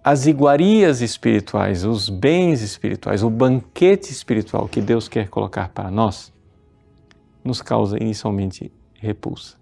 as 0.03 0.27
iguarias 0.27 1.01
espirituais, 1.01 1.85
os 1.85 2.09
bens 2.09 2.61
espirituais, 2.61 3.23
o 3.23 3.31
banquete 3.31 4.11
espiritual 4.11 4.67
que 4.67 4.81
Deus 4.81 5.09
quer 5.09 5.29
colocar 5.29 5.69
para 5.69 5.91
nós, 5.91 6.33
nos 7.45 7.63
causa 7.63 7.97
inicialmente 7.97 8.73
repulsa. 8.95 9.57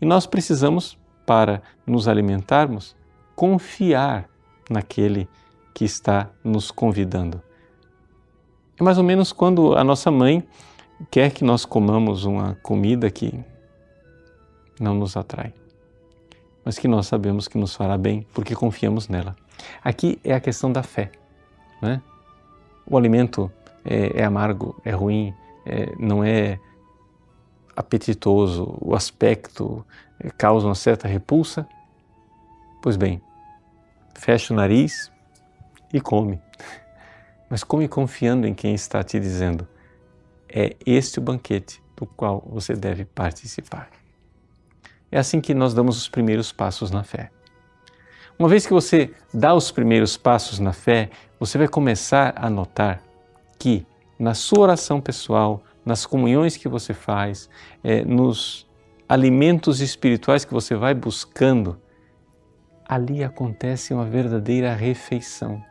E 0.00 0.06
nós 0.06 0.26
precisamos, 0.26 0.98
para 1.26 1.62
nos 1.86 2.08
alimentarmos, 2.08 2.96
confiar 3.36 4.28
naquele 4.68 5.28
que 5.74 5.84
está 5.84 6.28
nos 6.42 6.70
convidando. 6.70 7.42
É 8.78 8.82
mais 8.82 8.98
ou 8.98 9.04
menos 9.04 9.32
quando 9.32 9.76
a 9.76 9.82
nossa 9.82 10.10
mãe 10.10 10.46
quer 11.10 11.30
que 11.32 11.44
nós 11.44 11.64
comamos 11.64 12.24
uma 12.24 12.54
comida 12.62 13.10
que 13.10 13.44
não 14.80 14.94
nos 14.94 15.16
atrai, 15.16 15.52
mas 16.64 16.78
que 16.78 16.86
nós 16.86 17.06
sabemos 17.06 17.48
que 17.48 17.58
nos 17.58 17.74
fará 17.74 17.96
bem 17.96 18.26
porque 18.32 18.54
confiamos 18.54 19.08
nela. 19.08 19.36
Aqui 19.82 20.18
é 20.22 20.34
a 20.34 20.40
questão 20.40 20.70
da 20.70 20.82
fé. 20.82 21.10
Né? 21.82 22.00
O 22.86 22.96
alimento 22.96 23.50
é, 23.84 24.20
é 24.20 24.24
amargo, 24.24 24.80
é 24.84 24.90
ruim, 24.90 25.34
é, 25.64 25.92
não 25.98 26.22
é 26.22 26.58
apetitoso, 27.76 28.76
o 28.80 28.94
aspecto 28.94 29.84
causa 30.36 30.66
uma 30.66 30.74
certa 30.74 31.06
repulsa. 31.06 31.68
Pois 32.82 32.96
bem, 32.96 33.20
fecha 34.18 34.52
o 34.52 34.56
nariz 34.56 35.10
e 35.92 36.00
come. 36.00 36.40
Mas 37.48 37.64
come 37.64 37.88
confiando 37.88 38.46
em 38.46 38.52
quem 38.52 38.74
está 38.74 39.02
te 39.02 39.18
dizendo: 39.18 39.66
é 40.48 40.76
este 40.84 41.18
o 41.18 41.22
banquete 41.22 41.82
do 41.96 42.04
qual 42.04 42.44
você 42.46 42.74
deve 42.74 43.04
participar. 43.04 43.88
É 45.10 45.18
assim 45.18 45.40
que 45.40 45.54
nós 45.54 45.72
damos 45.72 45.96
os 45.96 46.08
primeiros 46.08 46.52
passos 46.52 46.90
na 46.90 47.02
fé. 47.02 47.30
Uma 48.38 48.48
vez 48.48 48.66
que 48.66 48.72
você 48.72 49.12
dá 49.32 49.54
os 49.54 49.70
primeiros 49.70 50.16
passos 50.16 50.58
na 50.58 50.72
fé, 50.72 51.10
você 51.40 51.56
vai 51.56 51.66
começar 51.66 52.34
a 52.36 52.50
notar 52.50 53.02
que 53.58 53.86
na 54.18 54.34
sua 54.34 54.60
oração 54.60 55.00
pessoal, 55.00 55.62
nas 55.84 56.04
comunhões 56.04 56.56
que 56.56 56.68
você 56.68 56.92
faz, 56.92 57.48
é, 57.82 58.04
nos 58.04 58.68
alimentos 59.08 59.80
espirituais 59.80 60.44
que 60.44 60.52
você 60.52 60.74
vai 60.74 60.94
buscando, 60.94 61.80
ali 62.88 63.22
acontece 63.22 63.92
uma 63.92 64.04
verdadeira 64.04 64.74
refeição. 64.74 65.62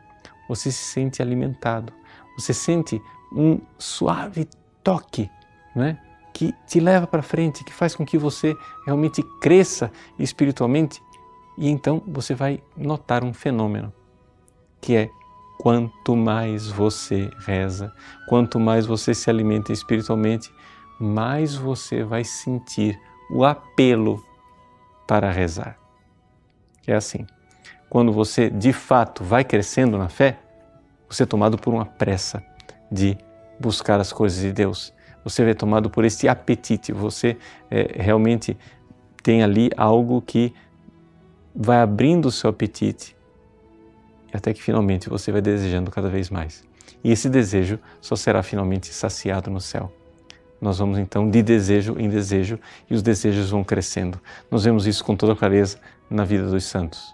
Você 0.48 0.70
se 0.70 0.84
sente 0.84 1.20
alimentado, 1.20 1.92
você 2.38 2.54
sente 2.54 3.02
um 3.32 3.60
suave 3.78 4.48
toque, 4.82 5.30
né? 5.74 5.98
que 6.38 6.54
te 6.68 6.78
leva 6.78 7.04
para 7.04 7.20
frente, 7.20 7.64
que 7.64 7.72
faz 7.72 7.96
com 7.96 8.06
que 8.06 8.16
você 8.16 8.56
realmente 8.86 9.24
cresça 9.40 9.90
espiritualmente. 10.16 11.02
E 11.56 11.68
então 11.68 12.00
você 12.06 12.32
vai 12.32 12.62
notar 12.76 13.24
um 13.24 13.34
fenômeno, 13.34 13.92
que 14.80 14.94
é 14.94 15.10
quanto 15.58 16.14
mais 16.14 16.68
você 16.68 17.28
reza, 17.40 17.92
quanto 18.28 18.60
mais 18.60 18.86
você 18.86 19.12
se 19.14 19.28
alimenta 19.28 19.72
espiritualmente, 19.72 20.52
mais 21.00 21.56
você 21.56 22.04
vai 22.04 22.22
sentir 22.22 22.96
o 23.32 23.44
apelo 23.44 24.24
para 25.08 25.32
rezar. 25.32 25.87
É 26.88 26.94
assim. 26.94 27.26
Quando 27.90 28.10
você 28.10 28.48
de 28.48 28.72
fato 28.72 29.22
vai 29.22 29.44
crescendo 29.44 29.98
na 29.98 30.08
fé, 30.08 30.38
você 31.06 31.24
é 31.24 31.26
tomado 31.26 31.58
por 31.58 31.72
uma 31.72 31.84
pressa 31.84 32.42
de 32.90 33.16
buscar 33.60 34.00
as 34.00 34.10
coisas 34.10 34.40
de 34.40 34.52
Deus. 34.52 34.92
Você 35.22 35.42
é 35.42 35.52
tomado 35.52 35.90
por 35.90 36.06
esse 36.06 36.26
apetite, 36.26 36.90
você 36.90 37.36
é, 37.70 38.02
realmente 38.02 38.56
tem 39.22 39.42
ali 39.42 39.70
algo 39.76 40.22
que 40.22 40.54
vai 41.54 41.80
abrindo 41.82 42.26
o 42.26 42.32
seu 42.32 42.48
apetite 42.48 43.14
até 44.32 44.54
que 44.54 44.62
finalmente 44.62 45.08
você 45.08 45.30
vai 45.30 45.42
desejando 45.42 45.90
cada 45.90 46.08
vez 46.08 46.30
mais. 46.30 46.64
E 47.04 47.10
esse 47.10 47.28
desejo 47.28 47.78
só 48.00 48.16
será 48.16 48.42
finalmente 48.42 48.92
saciado 48.92 49.50
no 49.50 49.60
céu. 49.60 49.92
Nós 50.60 50.78
vamos 50.78 50.98
então 50.98 51.30
de 51.30 51.42
desejo 51.42 51.96
em 51.98 52.08
desejo 52.08 52.58
e 52.90 52.94
os 52.94 53.02
desejos 53.02 53.50
vão 53.50 53.62
crescendo. 53.62 54.18
Nós 54.50 54.64
vemos 54.64 54.86
isso 54.86 55.04
com 55.04 55.14
toda 55.14 55.36
clareza 55.36 55.78
na 56.10 56.24
vida 56.24 56.46
dos 56.46 56.64
santos. 56.64 57.12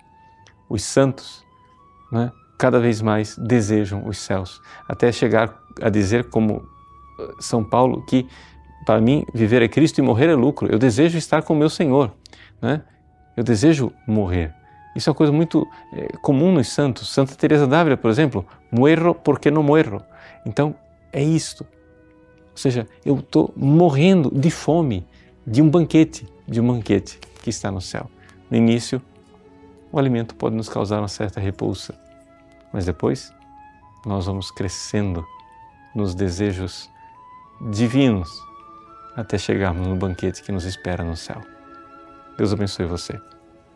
Os 0.69 0.83
santos, 0.83 1.45
né, 2.11 2.31
cada 2.59 2.79
vez 2.79 3.01
mais 3.01 3.37
desejam 3.37 4.07
os 4.07 4.19
céus, 4.19 4.61
até 4.89 5.11
chegar 5.13 5.59
a 5.81 5.91
dizer, 5.91 6.31
como 6.31 6.67
eh, 7.19 7.35
São 7.41 7.63
Paulo, 7.65 8.05
que 8.07 8.27
para 8.85 9.01
mim 9.01 9.25
viver 9.35 9.63
é 9.63 9.69
Cristo 9.69 9.99
e 9.99 10.03
morrer 10.03 10.29
é 10.29 10.35
lucro. 10.35 10.71
Eu 10.71 10.79
desejo 10.79 11.17
estar 11.19 11.43
com 11.43 11.55
meu 11.55 11.71
Senhor. 11.71 12.13
Né? 12.61 12.83
Eu 13.37 13.43
desejo 13.43 13.93
morrer. 14.07 14.55
Isso 14.95 15.09
é 15.09 15.11
uma 15.11 15.17
coisa 15.17 15.33
muito 15.33 15.67
é, 15.93 16.17
comum 16.19 16.53
nos 16.53 16.69
santos. 16.69 17.09
Santa 17.09 17.35
Teresa 17.35 17.67
d'Ávila, 17.67 17.97
por 17.97 18.11
exemplo, 18.11 18.47
muero 18.71 19.15
porque 19.15 19.51
não 19.51 19.63
muero. 19.63 20.03
Então, 20.47 20.75
é 21.13 21.23
isto. 21.23 21.67
Ou 22.53 22.57
seja, 22.57 22.87
eu 23.05 23.19
estou 23.19 23.53
morrendo 23.57 24.31
de 24.31 24.51
fome 24.51 25.05
de 25.45 25.61
um 25.61 25.69
banquete, 25.69 26.27
de 26.47 26.61
um 26.61 26.67
banquete 26.67 27.19
que 27.43 27.51
está 27.51 27.71
no 27.71 27.81
céu. 27.81 28.09
No 28.51 28.57
início, 28.57 29.01
o 29.91 29.99
alimento 29.99 30.35
pode 30.35 30.57
nos 30.57 30.69
causar 30.69 30.99
uma 30.99 31.09
certa 31.09 31.41
repulsa, 31.41 31.95
mas 32.73 32.85
depois 32.85 33.33
nós 34.05 34.27
vamos 34.27 34.51
crescendo 34.51 35.25
nos 35.95 36.15
desejos 36.15 36.91
divinos 37.71 38.29
até 39.17 39.39
chegarmos 39.39 39.87
no 39.87 39.97
banquete 39.97 40.43
que 40.43 40.53
nos 40.53 40.65
espera 40.65 41.05
no 41.05 41.17
céu. 41.17 41.41
Deus 42.37 42.53
abençoe 42.53 42.87
você. 42.87 43.21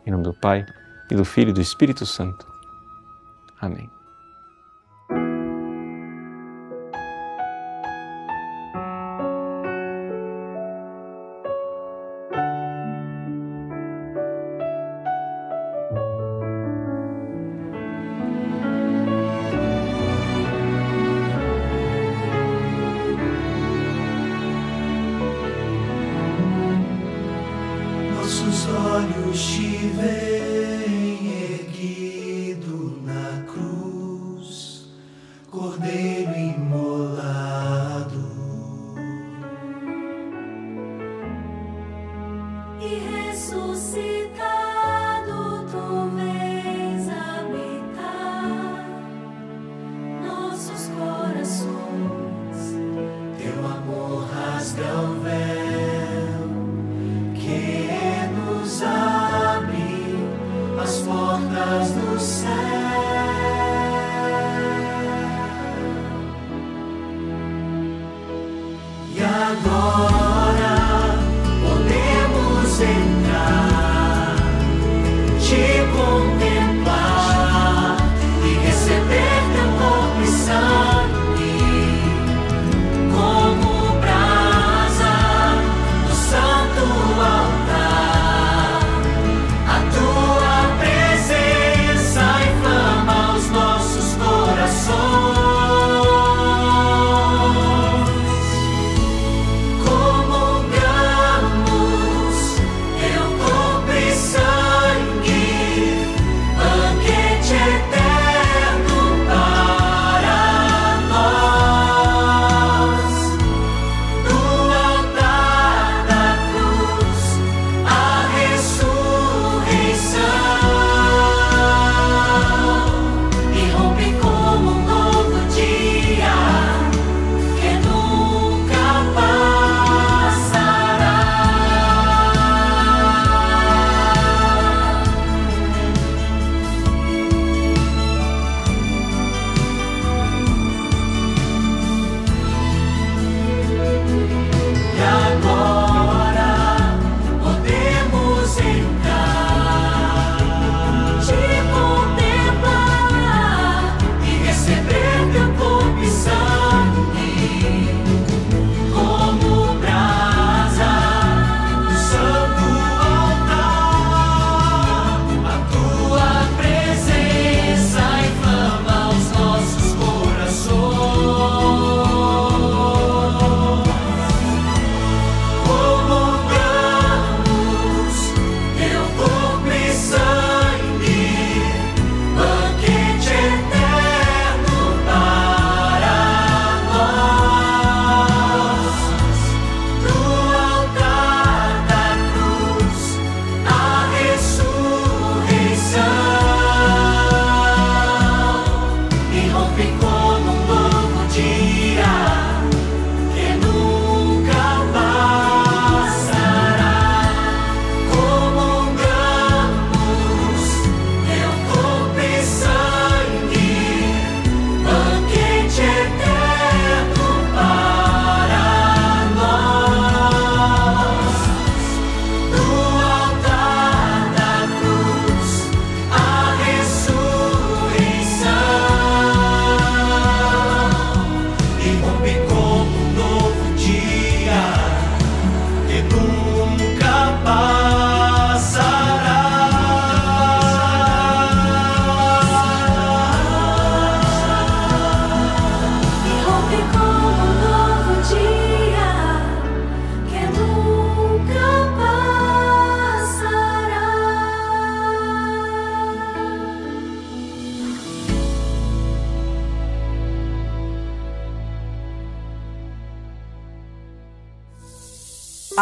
Em 0.05 0.11
nome 0.11 0.23
do 0.23 0.33
Pai, 0.33 0.65
e 1.09 1.15
do 1.15 1.25
Filho 1.25 1.49
e 1.49 1.53
do 1.53 1.61
Espírito 1.61 2.05
Santo. 2.05 2.47
Amém. 3.59 3.89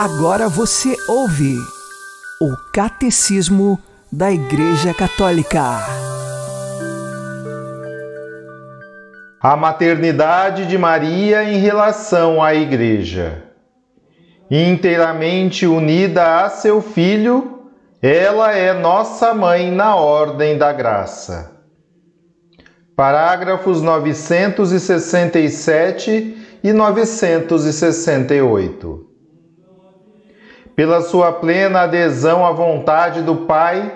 Agora 0.10 0.48
você 0.48 0.96
ouve 1.10 1.58
o 2.40 2.56
Catecismo 2.74 3.78
da 4.10 4.32
Igreja 4.32 4.94
Católica. 4.94 5.82
A 9.42 9.58
maternidade 9.58 10.66
de 10.66 10.78
Maria 10.78 11.44
em 11.44 11.58
relação 11.58 12.42
à 12.42 12.56
Igreja. 12.56 13.44
Inteiramente 14.50 15.68
unida 15.68 16.46
a 16.46 16.50
seu 16.50 16.82
Filho, 16.82 17.64
ela 18.02 18.54
é 18.54 18.72
nossa 18.72 19.34
mãe 19.34 19.70
na 19.70 19.98
ordem 19.98 20.58
da 20.58 20.72
graça. 20.72 21.52
Parágrafos 22.96 23.82
967 23.82 26.38
e 26.64 26.72
968. 26.72 29.07
Pela 30.78 31.02
sua 31.02 31.32
plena 31.32 31.82
adesão 31.82 32.46
à 32.46 32.52
vontade 32.52 33.24
do 33.24 33.36
Pai, 33.36 33.92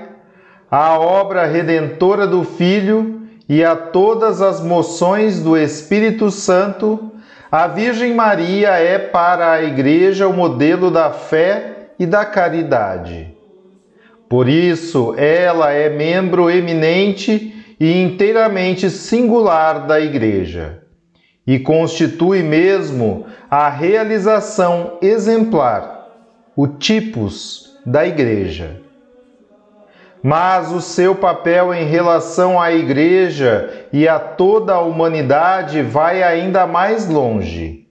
à 0.71 0.97
obra 0.97 1.45
redentora 1.45 2.25
do 2.25 2.43
Filho 2.43 3.21
e 3.47 3.63
a 3.63 3.75
todas 3.75 4.41
as 4.41 4.59
moções 4.59 5.39
do 5.39 5.55
Espírito 5.55 6.31
Santo, 6.31 7.11
a 7.51 7.67
Virgem 7.67 8.15
Maria 8.15 8.69
é 8.71 8.97
para 8.97 9.51
a 9.51 9.63
Igreja 9.63 10.27
o 10.27 10.33
modelo 10.33 10.89
da 10.89 11.11
fé 11.11 11.91
e 11.99 12.07
da 12.07 12.25
caridade. 12.25 13.31
Por 14.27 14.49
isso, 14.49 15.13
ela 15.17 15.71
é 15.71 15.87
membro 15.87 16.49
eminente 16.49 17.75
e 17.79 18.01
inteiramente 18.01 18.89
singular 18.89 19.85
da 19.85 20.01
Igreja 20.01 20.79
e 21.45 21.59
constitui 21.59 22.41
mesmo 22.41 23.27
a 23.51 23.69
realização 23.69 24.97
exemplar, 24.99 26.00
o 26.55 26.67
tipos 26.67 27.79
da 27.85 28.05
Igreja. 28.05 28.81
Mas 30.23 30.71
o 30.71 30.81
seu 30.81 31.15
papel 31.15 31.73
em 31.73 31.85
relação 31.85 32.61
à 32.61 32.71
Igreja 32.71 33.87
e 33.91 34.07
a 34.07 34.19
toda 34.19 34.73
a 34.73 34.81
humanidade 34.81 35.81
vai 35.81 36.21
ainda 36.21 36.67
mais 36.67 37.07
longe. 37.07 37.87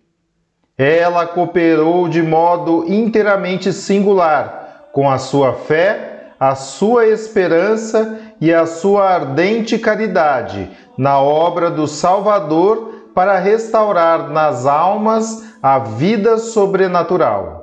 Ela 0.78 1.26
cooperou 1.26 2.08
de 2.08 2.22
modo 2.22 2.84
inteiramente 2.88 3.72
singular 3.72 4.88
com 4.92 5.10
a 5.10 5.18
sua 5.18 5.52
fé, 5.52 6.32
a 6.38 6.54
sua 6.54 7.06
esperança 7.06 8.18
e 8.40 8.52
a 8.52 8.64
sua 8.64 9.10
ardente 9.10 9.78
caridade 9.78 10.70
na 10.96 11.20
obra 11.20 11.70
do 11.70 11.86
Salvador 11.86 13.10
para 13.14 13.38
restaurar 13.38 14.30
nas 14.30 14.66
almas 14.66 15.54
a 15.62 15.78
vida 15.78 16.38
sobrenatural. 16.38 17.59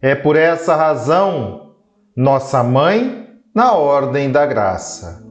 É 0.00 0.14
por 0.14 0.36
essa 0.36 0.76
razão, 0.76 1.72
nossa 2.16 2.62
mãe 2.62 3.26
na 3.52 3.72
ordem 3.72 4.30
da 4.30 4.46
graça. 4.46 5.26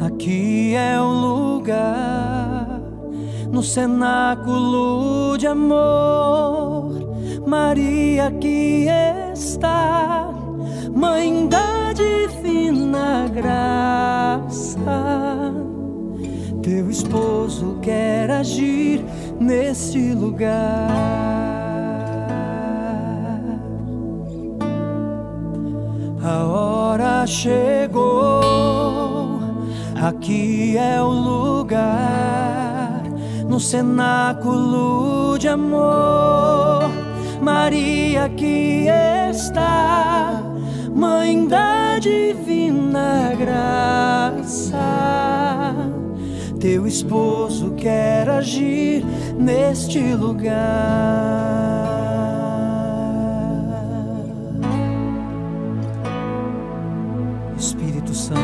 aqui 0.03 0.73
é 0.75 0.99
o 0.99 1.05
lugar, 1.05 2.81
no 3.51 3.61
cenáculo 3.61 5.37
de 5.37 5.45
amor. 5.45 6.89
Maria 7.45 8.29
aqui 8.29 8.87
está, 9.31 10.27
Mãe 10.95 11.47
da 11.47 11.93
divina 11.93 12.40
graça. 13.31 14.79
Teu 16.61 16.89
esposo 16.89 17.79
quer 17.81 18.29
agir 18.29 19.03
neste 19.39 20.13
lugar. 20.13 20.89
A 26.23 26.43
hora 26.45 27.25
chegou, 27.25 28.41
aqui 29.99 30.77
é 30.77 31.01
o 31.01 31.09
lugar, 31.09 33.01
no 33.49 33.59
cenáculo 33.59 35.39
de 35.39 35.47
amor. 35.47 36.91
Maria 37.41 38.25
aqui 38.25 38.85
está, 39.31 40.43
Mãe 40.93 41.47
da 41.47 41.80
divina 42.01 43.31
graça. 43.37 44.77
Teu 46.59 46.85
esposo 46.87 47.71
quer 47.75 48.27
agir 48.27 49.05
neste 49.37 49.99
lugar. 50.13 50.51
Espírito 57.57 58.13
Santo, 58.15 58.41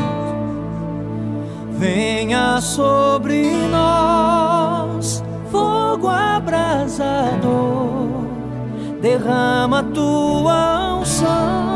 venha 1.72 2.60
sobre 2.60 3.50
nós, 3.70 5.22
fogo 5.50 6.08
abrasador, 6.08 7.48
derrama 9.00 9.82
tua 9.82 11.00
unção, 11.00 11.67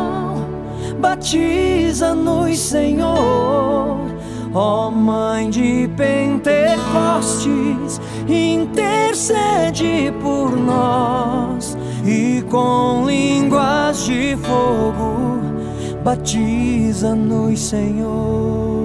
batiza-nos, 1.03 2.59
Senhor. 2.59 4.01
Ó 4.55 4.91
Mãe 4.91 5.51
de 5.51 5.91
Pentecostes, 5.97 8.01
intercede 8.29 10.13
por 10.23 10.57
nós 10.57 11.77
e 12.05 12.45
com 12.51 13.05
línguas 13.07 14.05
de 14.05 14.37
fogo 14.37 15.23
batiza-nos, 16.03 17.61
Senhor. 17.61 18.83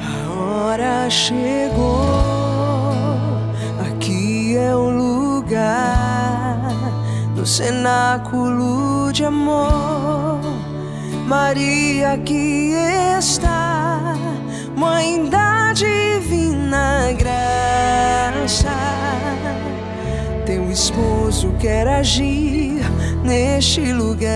A 0.00 0.32
hora 0.32 1.10
chegou, 1.10 2.07
cenáculo 7.48 9.10
de 9.12 9.24
amor. 9.24 10.40
Maria 11.26 12.12
aqui 12.12 12.72
está, 13.18 14.14
Mãe 14.76 15.28
da 15.28 15.72
divina 15.72 17.12
graça. 17.18 18.70
Teu 20.46 20.70
esposo 20.70 21.52
quer 21.58 21.88
agir 21.88 22.80
neste 23.24 23.92
lugar. 23.92 24.28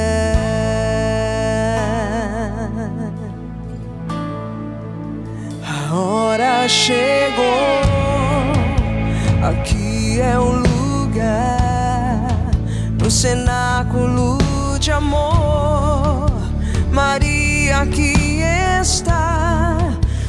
A 5.64 5.94
hora 5.94 6.68
chegou, 6.68 7.44
aqui 9.48 10.20
é 10.20 10.38
o 10.38 10.50
lugar, 10.50 11.61
no 13.02 13.10
cenáculo 13.10 14.38
de 14.78 14.92
amor. 14.92 16.30
Maria 16.92 17.78
aqui 17.78 18.40
está, 18.80 19.76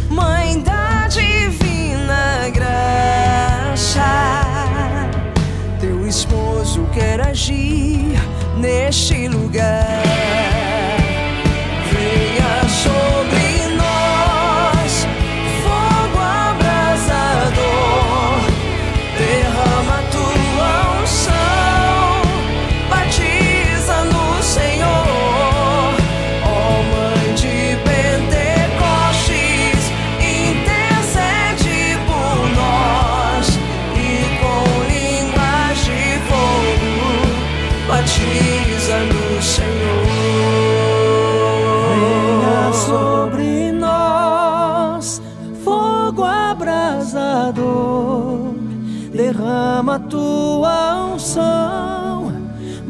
Mãe 0.09 0.59
da 0.61 1.07
divina 1.07 2.49
graça. 2.51 4.01
Teu 5.79 6.07
esposo 6.07 6.87
quer 6.93 7.21
agir 7.21 8.17
neste 8.57 9.27
lugar. 9.27 10.02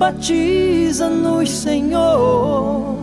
Batiza-nos, 0.04 1.50
Senhor. 1.50 2.98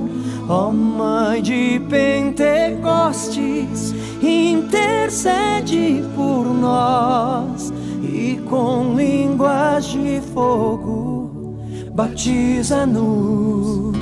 Ó 0.49 0.71
Mãe 0.71 1.41
de 1.41 1.81
Pentecostes, 1.89 3.95
intercede 4.21 6.05
por 6.15 6.45
nós 6.45 7.73
e 8.03 8.39
com 8.51 8.95
línguas 8.97 9.87
de 9.87 10.21
fogo, 10.35 11.57
batiza-nos, 11.95 13.97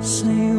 Senhor. 0.00 0.56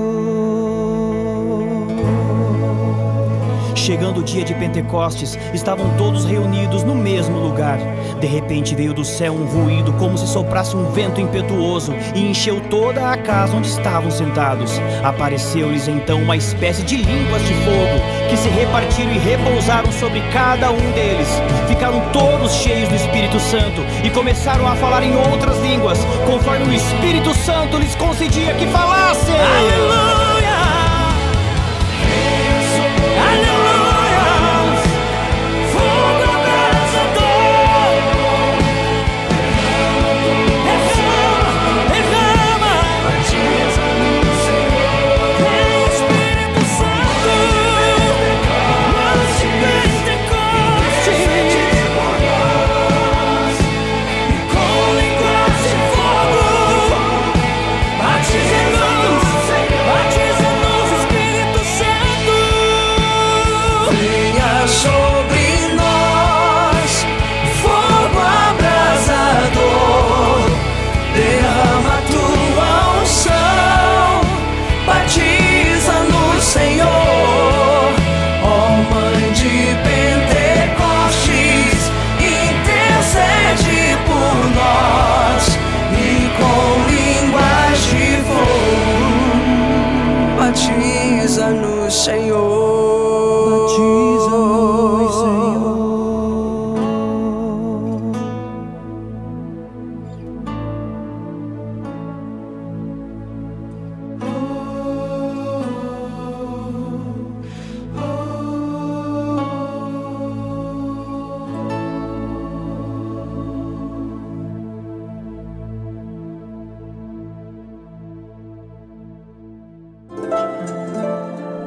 Chegando 3.73 4.19
o 4.19 4.23
dia 4.23 4.43
de 4.43 4.53
Pentecostes, 4.53 5.39
estavam 5.53 5.87
todos 5.97 6.25
reunidos 6.25 6.83
no 6.83 6.93
mesmo 6.93 7.39
lugar. 7.39 7.79
De 8.19 8.27
repente 8.27 8.75
veio 8.75 8.93
do 8.93 9.05
céu 9.05 9.33
um 9.33 9.45
ruído, 9.45 9.93
como 9.93 10.17
se 10.17 10.27
soprasse 10.27 10.75
um 10.75 10.91
vento 10.91 11.21
impetuoso, 11.21 11.93
e 12.15 12.29
encheu 12.29 12.59
toda 12.69 13.11
a 13.11 13.17
casa 13.17 13.55
onde 13.55 13.67
estavam 13.67 14.09
sentados. 14.09 14.71
Apareceu-lhes 15.03 15.87
então 15.87 16.21
uma 16.21 16.35
espécie 16.35 16.83
de 16.83 16.97
línguas 16.97 17.41
de 17.43 17.53
fogo, 17.53 18.29
que 18.29 18.37
se 18.37 18.49
repartiram 18.49 19.11
e 19.11 19.17
repousaram 19.17 19.91
sobre 19.91 20.21
cada 20.33 20.71
um 20.71 20.91
deles. 20.91 21.27
Ficaram 21.67 22.01
todos 22.11 22.51
cheios 22.53 22.89
do 22.89 22.95
Espírito 22.95 23.39
Santo 23.39 23.81
e 24.03 24.09
começaram 24.09 24.67
a 24.67 24.75
falar 24.75 25.03
em 25.03 25.15
outras 25.15 25.59
línguas, 25.59 25.99
conforme 26.25 26.65
o 26.65 26.73
Espírito 26.73 27.33
Santo 27.35 27.77
lhes 27.77 27.95
concedia 27.95 28.53
que 28.55 28.65
falassem. 28.67 29.35
Aleluia! 29.35 30.16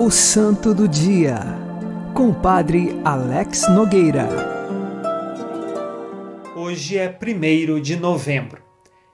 O 0.02 0.10
Santo 0.10 0.72
do 0.74 0.88
Dia, 0.88 1.40
com 2.14 2.30
o 2.30 2.34
Padre 2.34 2.98
Alex 3.04 3.68
Nogueira. 3.68 4.26
Hoje 6.56 6.96
é 6.96 7.06
1 7.06 7.82
de 7.82 7.96
novembro 7.96 8.62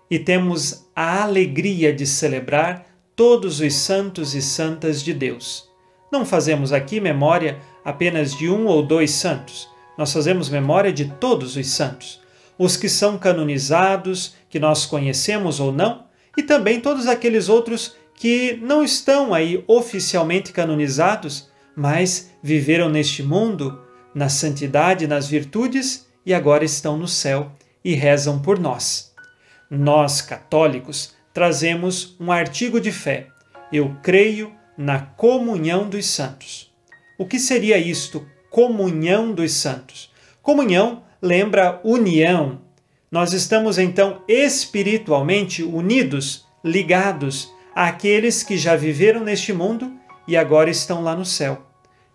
e 0.08 0.16
temos 0.16 0.88
a 0.94 1.24
alegria 1.24 1.92
de 1.92 2.06
celebrar 2.06 2.86
todos 3.16 3.58
os 3.58 3.74
santos 3.74 4.32
e 4.36 4.40
santas 4.40 5.02
de 5.02 5.12
Deus. 5.12 5.68
Não 6.12 6.24
fazemos 6.24 6.72
aqui 6.72 7.00
memória 7.00 7.58
apenas 7.84 8.32
de 8.32 8.48
um 8.48 8.66
ou 8.66 8.80
dois 8.80 9.10
santos, 9.10 9.68
nós 9.98 10.12
fazemos 10.12 10.48
memória 10.48 10.92
de 10.92 11.06
todos 11.06 11.56
os 11.56 11.66
santos, 11.66 12.20
os 12.56 12.76
que 12.76 12.88
são 12.88 13.18
canonizados, 13.18 14.36
que 14.48 14.60
nós 14.60 14.86
conhecemos 14.86 15.58
ou 15.58 15.72
não, 15.72 16.04
e 16.38 16.44
também 16.44 16.80
todos 16.80 17.08
aqueles 17.08 17.48
outros 17.48 17.96
que 18.16 18.58
não 18.62 18.82
estão 18.82 19.34
aí 19.34 19.62
oficialmente 19.66 20.52
canonizados, 20.52 21.50
mas 21.76 22.30
viveram 22.42 22.88
neste 22.88 23.22
mundo 23.22 23.80
na 24.14 24.28
santidade, 24.30 25.06
nas 25.06 25.28
virtudes 25.28 26.06
e 26.24 26.32
agora 26.32 26.64
estão 26.64 26.96
no 26.96 27.06
céu 27.06 27.52
e 27.84 27.94
rezam 27.94 28.40
por 28.40 28.58
nós. 28.58 29.14
Nós, 29.70 30.22
católicos, 30.22 31.14
trazemos 31.34 32.16
um 32.18 32.32
artigo 32.32 32.80
de 32.80 32.90
fé. 32.90 33.28
Eu 33.70 33.94
creio 34.02 34.52
na 34.76 35.00
comunhão 35.00 35.88
dos 35.88 36.06
santos. 36.06 36.72
O 37.18 37.26
que 37.26 37.38
seria 37.38 37.76
isto, 37.76 38.26
comunhão 38.50 39.32
dos 39.32 39.52
santos? 39.52 40.10
Comunhão 40.42 41.02
lembra 41.20 41.80
união. 41.84 42.60
Nós 43.10 43.32
estamos 43.32 43.78
então 43.78 44.22
espiritualmente 44.26 45.62
unidos, 45.62 46.46
ligados 46.64 47.50
àqueles 47.76 48.42
que 48.42 48.56
já 48.56 48.74
viveram 48.74 49.22
neste 49.22 49.52
mundo 49.52 49.92
e 50.26 50.34
agora 50.34 50.70
estão 50.70 51.02
lá 51.02 51.14
no 51.14 51.26
céu. 51.26 51.66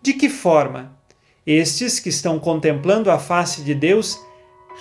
De 0.02 0.12
que 0.12 0.28
forma? 0.28 0.98
Estes 1.46 2.00
que 2.00 2.08
estão 2.08 2.40
contemplando 2.40 3.08
a 3.12 3.18
face 3.18 3.62
de 3.62 3.72
Deus 3.72 4.20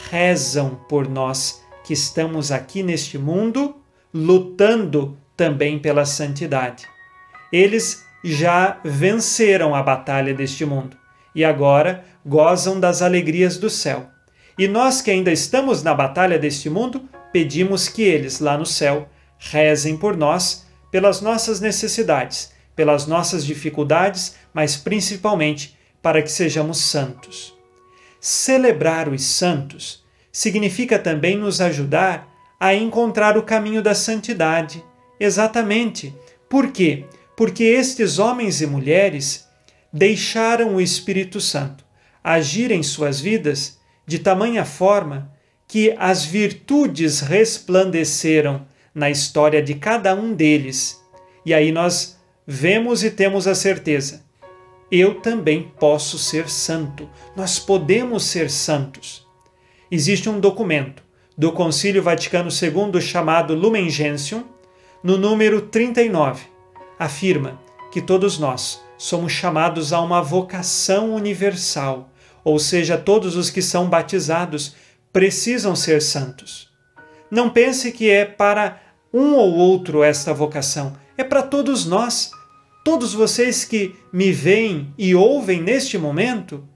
rezam 0.09 0.81
por 0.89 1.07
nós 1.07 1.61
que 1.83 1.93
estamos 1.93 2.51
aqui 2.51 2.81
neste 2.81 3.19
mundo, 3.19 3.75
lutando 4.11 5.17
também 5.37 5.77
pela 5.77 6.03
santidade. 6.03 6.87
Eles 7.53 8.03
já 8.23 8.79
venceram 8.83 9.75
a 9.75 9.83
batalha 9.83 10.33
deste 10.33 10.65
mundo 10.65 10.97
e 11.35 11.45
agora 11.45 12.03
gozam 12.25 12.79
das 12.79 13.03
alegrias 13.03 13.57
do 13.57 13.69
céu. 13.69 14.07
E 14.57 14.67
nós 14.67 15.01
que 15.01 15.11
ainda 15.11 15.31
estamos 15.31 15.83
na 15.83 15.93
batalha 15.93 16.39
deste 16.39 16.69
mundo, 16.69 17.07
pedimos 17.31 17.87
que 17.87 18.01
eles 18.01 18.39
lá 18.39 18.57
no 18.57 18.65
céu 18.65 19.07
rezem 19.37 19.97
por 19.97 20.15
nós, 20.15 20.65
pelas 20.91 21.21
nossas 21.21 21.59
necessidades, 21.59 22.51
pelas 22.75 23.07
nossas 23.07 23.45
dificuldades, 23.45 24.35
mas 24.53 24.75
principalmente 24.75 25.77
para 26.01 26.21
que 26.21 26.31
sejamos 26.31 26.79
santos. 26.79 27.55
Celebrar 28.19 29.09
os 29.09 29.23
santos 29.23 30.03
significa 30.31 30.99
também 30.99 31.37
nos 31.37 31.61
ajudar 31.61 32.27
a 32.59 32.75
encontrar 32.75 33.37
o 33.37 33.43
caminho 33.43 33.81
da 33.81 33.95
santidade. 33.95 34.83
Exatamente. 35.19 36.13
Por 36.47 36.71
quê? 36.71 37.05
Porque 37.35 37.63
estes 37.63 38.19
homens 38.19 38.61
e 38.61 38.67
mulheres 38.67 39.47
deixaram 39.91 40.75
o 40.75 40.81
Espírito 40.81 41.41
Santo 41.41 41.83
agir 42.23 42.71
em 42.71 42.83
suas 42.83 43.19
vidas 43.19 43.79
de 44.05 44.19
tamanha 44.19 44.63
forma 44.63 45.31
que 45.67 45.95
as 45.97 46.25
virtudes 46.25 47.21
resplandeceram 47.21 48.67
na 48.93 49.09
história 49.09 49.61
de 49.61 49.75
cada 49.75 50.13
um 50.15 50.33
deles. 50.33 51.01
E 51.45 51.53
aí 51.53 51.71
nós 51.71 52.19
vemos 52.45 53.03
e 53.03 53.11
temos 53.11 53.47
a 53.47 53.55
certeza: 53.55 54.23
eu 54.91 55.21
também 55.21 55.71
posso 55.79 56.19
ser 56.19 56.49
santo. 56.49 57.09
Nós 57.35 57.57
podemos 57.57 58.23
ser 58.25 58.49
santos. 58.49 59.25
Existe 59.89 60.29
um 60.29 60.39
documento 60.39 61.03
do 61.37 61.51
Concílio 61.51 62.03
Vaticano 62.03 62.49
II 62.49 63.01
chamado 63.01 63.55
Lumen 63.55 63.89
Gentium, 63.89 64.43
no 65.01 65.17
número 65.17 65.61
39. 65.61 66.43
Afirma 66.99 67.59
que 67.91 68.01
todos 68.01 68.37
nós 68.37 68.81
somos 68.97 69.31
chamados 69.31 69.91
a 69.91 70.01
uma 70.01 70.21
vocação 70.21 71.15
universal, 71.15 72.09
ou 72.43 72.59
seja, 72.59 72.97
todos 72.97 73.35
os 73.35 73.49
que 73.49 73.61
são 73.61 73.89
batizados 73.89 74.75
precisam 75.11 75.75
ser 75.75 76.01
santos. 76.01 76.70
Não 77.31 77.49
pense 77.49 77.93
que 77.93 78.09
é 78.09 78.25
para 78.25 78.81
um 79.13 79.33
ou 79.35 79.53
outro 79.55 80.03
esta 80.03 80.33
vocação, 80.33 80.93
é 81.17 81.23
para 81.23 81.41
todos 81.41 81.85
nós. 81.85 82.31
Todos 82.83 83.13
vocês 83.13 83.63
que 83.63 83.95
me 84.11 84.31
veem 84.31 84.93
e 84.97 85.15
ouvem 85.15 85.61
neste 85.61 85.97
momento, 85.97 86.67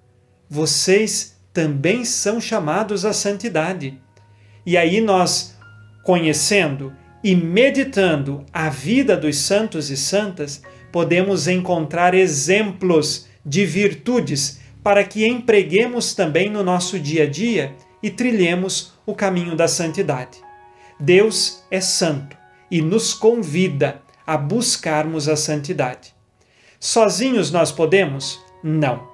vocês 0.50 1.36
também 1.52 2.06
são 2.06 2.40
chamados 2.40 3.06
à 3.06 3.12
santidade. 3.12 4.00
E 4.66 4.78
aí 4.78 5.02
nós, 5.02 5.58
conhecendo 6.04 6.94
e 7.24 7.36
meditando 7.36 8.46
a 8.54 8.70
vida 8.70 9.18
dos 9.18 9.38
santos 9.38 9.90
e 9.90 9.98
santas, 9.98 10.62
podemos 10.92 11.48
encontrar 11.48 12.14
exemplos 12.14 13.28
de 13.44 13.66
virtudes 13.66 14.60
para 14.84 15.04
que 15.04 15.26
empreguemos 15.26 16.14
também 16.14 16.50
no 16.50 16.64
nosso 16.64 17.00
dia 17.00 17.24
a 17.24 17.28
dia 17.28 17.76
e 18.02 18.12
trilhemos 18.12 18.94
o 19.06 19.14
caminho 19.14 19.56
da 19.56 19.68
santidade. 19.68 20.40
Deus 21.00 21.64
é 21.70 21.82
santo 21.82 22.38
e 22.70 22.82
nos 22.82 23.14
convida 23.14 24.02
a 24.26 24.38
buscarmos 24.38 25.28
a 25.28 25.36
santidade. 25.36 26.14
Sozinhos 26.80 27.52
nós 27.52 27.72
podemos? 27.72 28.40
Não. 28.64 29.08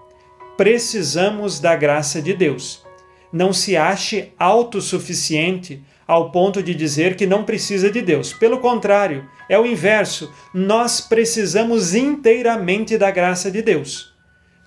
Precisamos 0.58 1.60
da 1.60 1.75
graça 1.75 2.21
de 2.21 2.34
Deus. 2.34 2.84
Não 3.32 3.54
se 3.54 3.75
ache 3.75 4.34
autossuficiente 4.38 5.84
ao 6.08 6.32
ponto 6.32 6.62
de 6.62 6.75
dizer 6.75 7.15
que 7.15 7.25
não 7.25 7.43
precisa 7.43 7.89
de 7.89 8.01
Deus. 8.01 8.34
Pelo 8.34 8.60
contrário, 8.60 9.30
é 9.47 9.58
o 9.58 9.65
inverso. 9.65 10.32
Nós 10.54 10.99
precisamos 10.99 11.95
inteiramente 11.95 12.97
da 12.97 13.10
graça 13.10 13.49
de 13.49 13.62
Deus, 13.62 14.13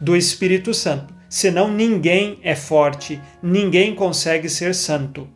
do 0.00 0.16
Espírito 0.16 0.72
Santo. 0.72 1.12
Senão 1.34 1.68
ninguém 1.68 2.38
é 2.44 2.54
forte, 2.54 3.20
ninguém 3.42 3.92
consegue 3.92 4.48
ser 4.48 4.72
santo. 4.72 5.28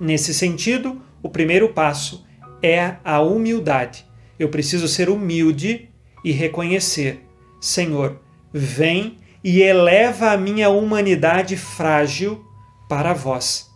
Nesse 0.00 0.34
sentido, 0.34 1.00
o 1.22 1.28
primeiro 1.28 1.68
passo 1.68 2.26
é 2.60 2.96
a 3.04 3.20
humildade. 3.20 4.04
Eu 4.40 4.48
preciso 4.48 4.88
ser 4.88 5.08
humilde 5.08 5.88
e 6.24 6.32
reconhecer: 6.32 7.24
Senhor, 7.60 8.20
vem 8.52 9.18
e 9.44 9.62
eleva 9.62 10.32
a 10.32 10.36
minha 10.36 10.68
humanidade 10.68 11.56
frágil 11.56 12.44
para 12.88 13.12
vós. 13.12 13.70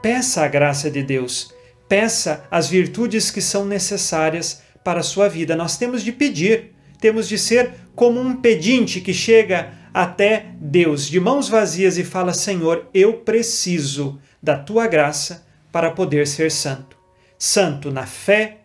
Peça 0.00 0.44
a 0.44 0.46
graça 0.46 0.88
de 0.88 1.02
Deus, 1.02 1.52
peça 1.88 2.46
as 2.48 2.68
virtudes 2.68 3.28
que 3.28 3.42
são 3.42 3.64
necessárias 3.66 4.62
para 4.84 5.00
a 5.00 5.02
sua 5.02 5.28
vida. 5.28 5.56
Nós 5.56 5.76
temos 5.76 6.04
de 6.04 6.12
pedir, 6.12 6.76
temos 7.00 7.26
de 7.26 7.36
ser 7.36 7.72
como 7.96 8.20
um 8.20 8.36
pedinte 8.36 9.00
que 9.00 9.12
chega 9.12 9.72
até 9.96 10.48
Deus 10.60 11.08
de 11.08 11.18
mãos 11.18 11.48
vazias 11.48 11.96
e 11.96 12.04
fala: 12.04 12.34
Senhor, 12.34 12.86
eu 12.92 13.14
preciso 13.14 14.20
da 14.42 14.54
tua 14.54 14.86
graça 14.86 15.46
para 15.72 15.90
poder 15.90 16.26
ser 16.26 16.50
santo. 16.50 16.98
Santo 17.38 17.90
na 17.90 18.04
fé, 18.04 18.58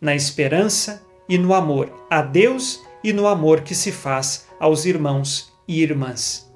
na 0.00 0.16
esperança 0.16 1.02
e 1.28 1.36
no 1.36 1.52
amor 1.52 1.92
a 2.08 2.22
Deus 2.22 2.80
e 3.04 3.12
no 3.12 3.26
amor 3.26 3.60
que 3.60 3.74
se 3.74 3.92
faz 3.92 4.46
aos 4.58 4.86
irmãos 4.86 5.52
e 5.68 5.82
irmãs. 5.82 6.50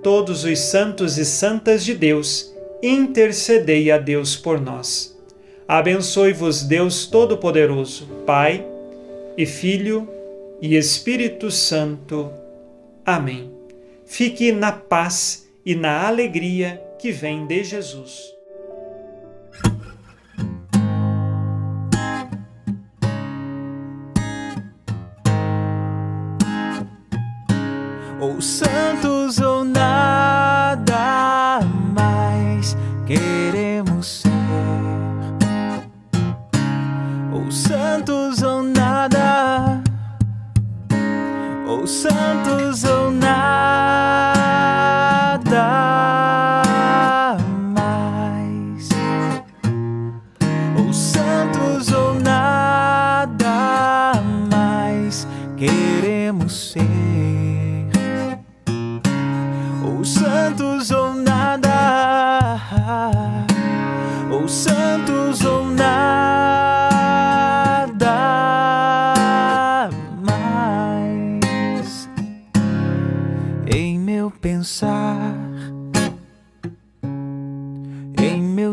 Todos 0.00 0.44
os 0.44 0.60
santos 0.60 1.18
e 1.18 1.24
santas 1.24 1.84
de 1.84 1.94
Deus, 1.94 2.54
intercedei 2.80 3.90
a 3.90 3.98
Deus 3.98 4.36
por 4.36 4.60
nós. 4.60 5.18
Abençoe-vos 5.66 6.62
Deus 6.62 7.06
Todo-Poderoso, 7.06 8.06
Pai 8.24 8.64
e 9.36 9.44
Filho 9.44 10.08
e 10.62 10.76
Espírito 10.76 11.50
Santo. 11.50 12.30
Amém. 13.08 13.50
Fique 14.04 14.52
na 14.52 14.70
paz 14.70 15.48
e 15.64 15.74
na 15.74 16.06
alegria 16.06 16.78
que 16.98 17.10
vem 17.10 17.46
de 17.46 17.64
Jesus. 17.64 18.36
ou 28.20 28.42
santos 28.42 29.38
ou 29.38 29.64
nada 29.64 31.60
mais 31.94 32.76
queremos 33.06 34.20
ser, 34.20 34.28
ou 37.32 37.50
santos 37.50 38.42
ou 38.42 38.62
nada, 38.62 39.80
ou 41.66 41.86
santos 41.86 42.84
ou 42.84 42.97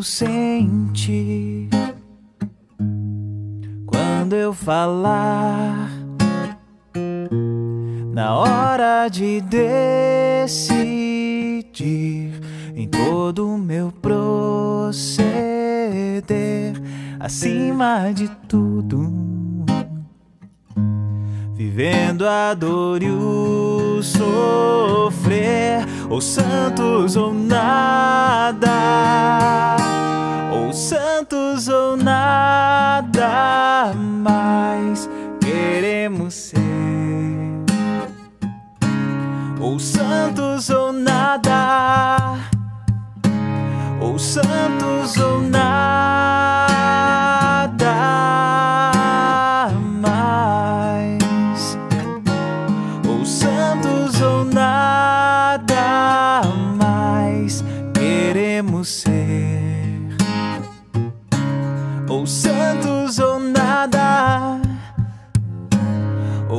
sentir, 0.05 1.67
quando 3.87 4.33
eu 4.33 4.53
falar 4.53 5.89
na 8.13 8.35
hora 8.35 9.07
de 9.09 9.41
decidir 9.41 10.45
em 12.75 12.87
todo 12.87 13.49
o 13.49 13.57
meu 13.57 13.91
proceder, 13.91 14.93
acima 17.19 18.11
de 18.13 18.29
tudo, 18.47 19.24
vivendo 21.75 22.25
a 22.25 22.53
dor 22.53 23.03
e 23.03 23.11
o 23.11 23.99
sofrer, 24.01 25.85
ou 26.09 26.21
santos 26.21 27.17
ou 27.17 27.33
nada, 27.33 28.69
ou 30.53 30.71
santos 30.71 31.67
ou 31.67 31.97
nada 31.97 33.91
mais 33.93 35.09
queremos 35.41 36.33
ser. 36.33 36.55
Ou 39.59 39.77
santos 39.77 40.69
ou 40.69 40.93
nada, 40.93 42.37
ou 43.99 44.17
santos 44.17 45.17
ou 45.17 45.41
nada 45.41 46.84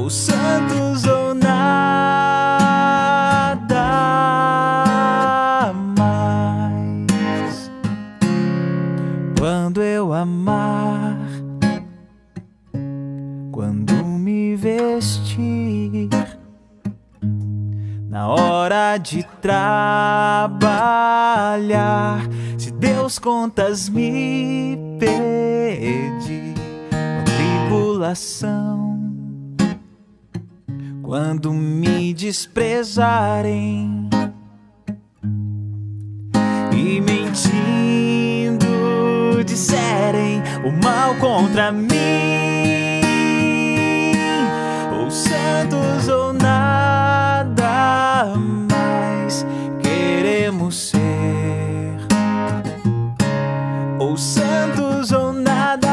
ou 0.06 0.10
santos 0.10 1.04
ou 1.04 1.34
nada 1.34 2.14
mais. 5.98 7.68
Quando 9.36 9.82
eu 9.82 10.12
amar, 10.12 11.18
quando 13.50 13.94
me 14.04 14.54
vestir, 14.54 16.08
na 18.08 18.28
hora 18.28 18.98
de 18.98 19.24
trabalhar, 19.42 20.60
se 22.56 22.70
Deus 22.70 23.18
contas 23.18 23.88
me 23.88 24.78
pedir, 25.00 26.54
tribulação 27.24 28.85
quando 31.06 31.52
me 31.52 32.12
desprezarem 32.12 34.10
e 36.72 37.00
mentindo 37.00 38.66
disserem 39.44 40.42
o 40.64 40.72
mal 40.84 41.14
contra 41.20 41.70
mim, 41.70 41.94
ou 45.00 45.08
santos 45.08 46.08
ou 46.08 46.32
nada 46.32 48.34
mais 48.68 49.46
queremos 49.80 50.90
ser, 50.90 51.98
ou 54.00 54.16
santos 54.16 55.12
ou 55.12 55.32
nada, 55.32 55.86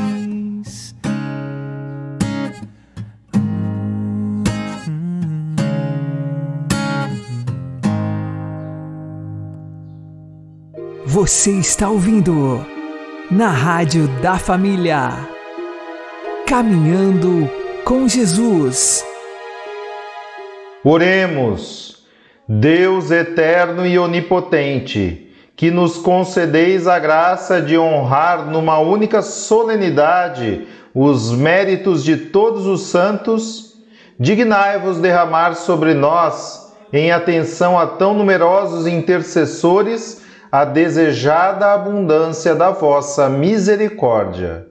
Você 11.06 11.52
está 11.52 11.90
ouvindo 11.90 12.64
na 13.32 13.50
Rádio 13.50 14.08
da 14.22 14.38
Família. 14.38 15.28
Caminhando 16.46 17.50
com 17.84 18.08
Jesus. 18.08 19.04
Oremos, 20.84 21.91
Deus 22.54 23.12
eterno 23.12 23.88
e 23.88 23.98
onipotente, 23.98 25.34
que 25.56 25.72
nos 25.72 25.98
concedeis 25.98 26.86
a 26.86 27.00
graça 27.00 27.62
de 27.62 27.78
honrar 27.78 28.46
numa 28.52 28.78
única 28.78 29.22
solenidade 29.22 30.68
os 30.94 31.32
méritos 31.32 32.04
de 32.04 32.18
todos 32.18 32.66
os 32.68 32.88
santos, 32.88 33.78
dignai-vos 34.20 34.98
derramar 34.98 35.56
sobre 35.56 35.94
nós, 35.94 36.74
em 36.92 37.10
atenção 37.14 37.80
a 37.80 37.88
tão 37.88 38.14
numerosos 38.14 38.86
intercessores, 38.86 40.22
a 40.52 40.66
desejada 40.66 41.72
abundância 41.72 42.54
da 42.54 42.70
vossa 42.70 43.30
misericórdia. 43.30 44.71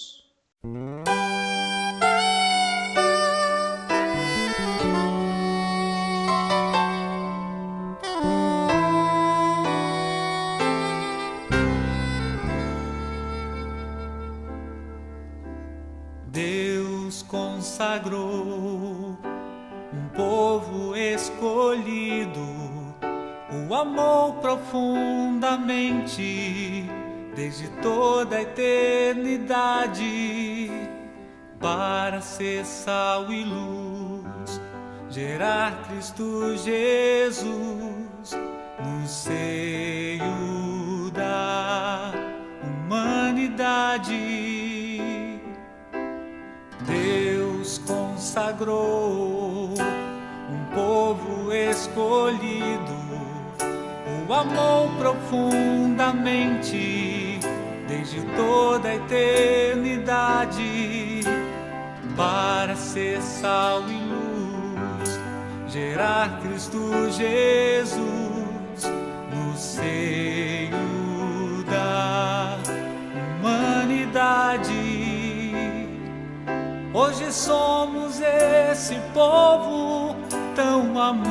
Consagrou 17.91 19.17
um 19.93 20.07
povo 20.15 20.95
escolhido, 20.95 22.39
o 23.69 23.73
amor 23.73 24.35
profundamente 24.35 26.89
desde 27.35 27.67
toda 27.81 28.37
a 28.37 28.43
eternidade 28.43 30.71
para 31.59 32.21
ser 32.21 32.63
sal 32.65 33.29
e 33.31 33.43
luz, 33.43 34.61
gerar 35.09 35.83
Cristo 35.83 36.55
Jesus 36.55 38.31
no 38.79 39.05
seio 39.05 40.23
da 41.13 42.13
humanidade. 42.63 44.50
Consagrou 48.31 49.73
um 50.49 50.63
povo 50.73 51.53
escolhido, 51.53 52.95
o 54.25 54.33
amor 54.33 54.89
profundamente 54.97 57.41
desde 57.89 58.21
toda 58.37 58.87
a 58.87 58.95
eternidade 58.95 60.53
para 62.15 62.73
ser 62.77 63.21
sal 63.21 63.83
e 63.89 63.99
luz, 63.99 65.19
gerar 65.67 66.39
Cristo 66.39 66.89
Jesus 67.11 68.85
no 69.29 69.57
seio 69.57 70.71
da 71.69 72.57
humanidade. 73.41 74.80
Hoje 76.93 77.31
somos 77.31 78.19
esse 78.19 78.95
povo 79.13 80.13
tão 80.53 80.99
amado. 80.99 81.21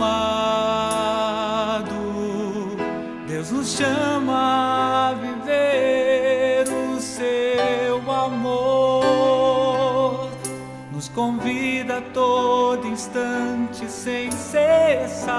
Deus 3.29 3.51
nos 3.51 3.77
chama 3.77 5.11
a 5.11 5.13
viver 5.13 6.65
o 6.67 6.99
seu 6.99 8.11
amor. 8.11 9.11
Nos 10.91 11.09
convida 11.11 11.99
a 11.99 12.03
todo 12.15 12.89
instante 12.89 13.87
sem 13.87 14.31
cessar 14.31 15.31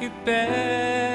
e 0.00 0.08
pede 0.24 1.13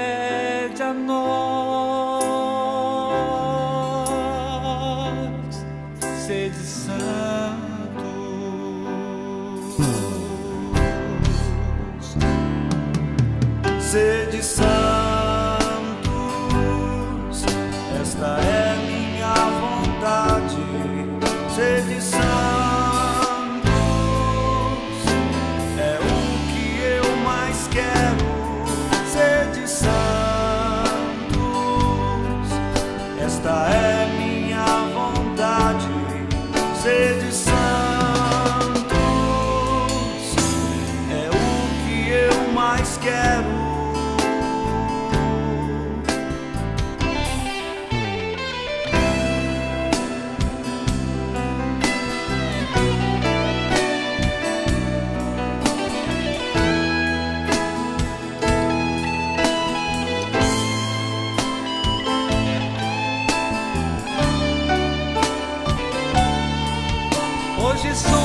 Hoje 67.80 67.96
somos 67.96 68.19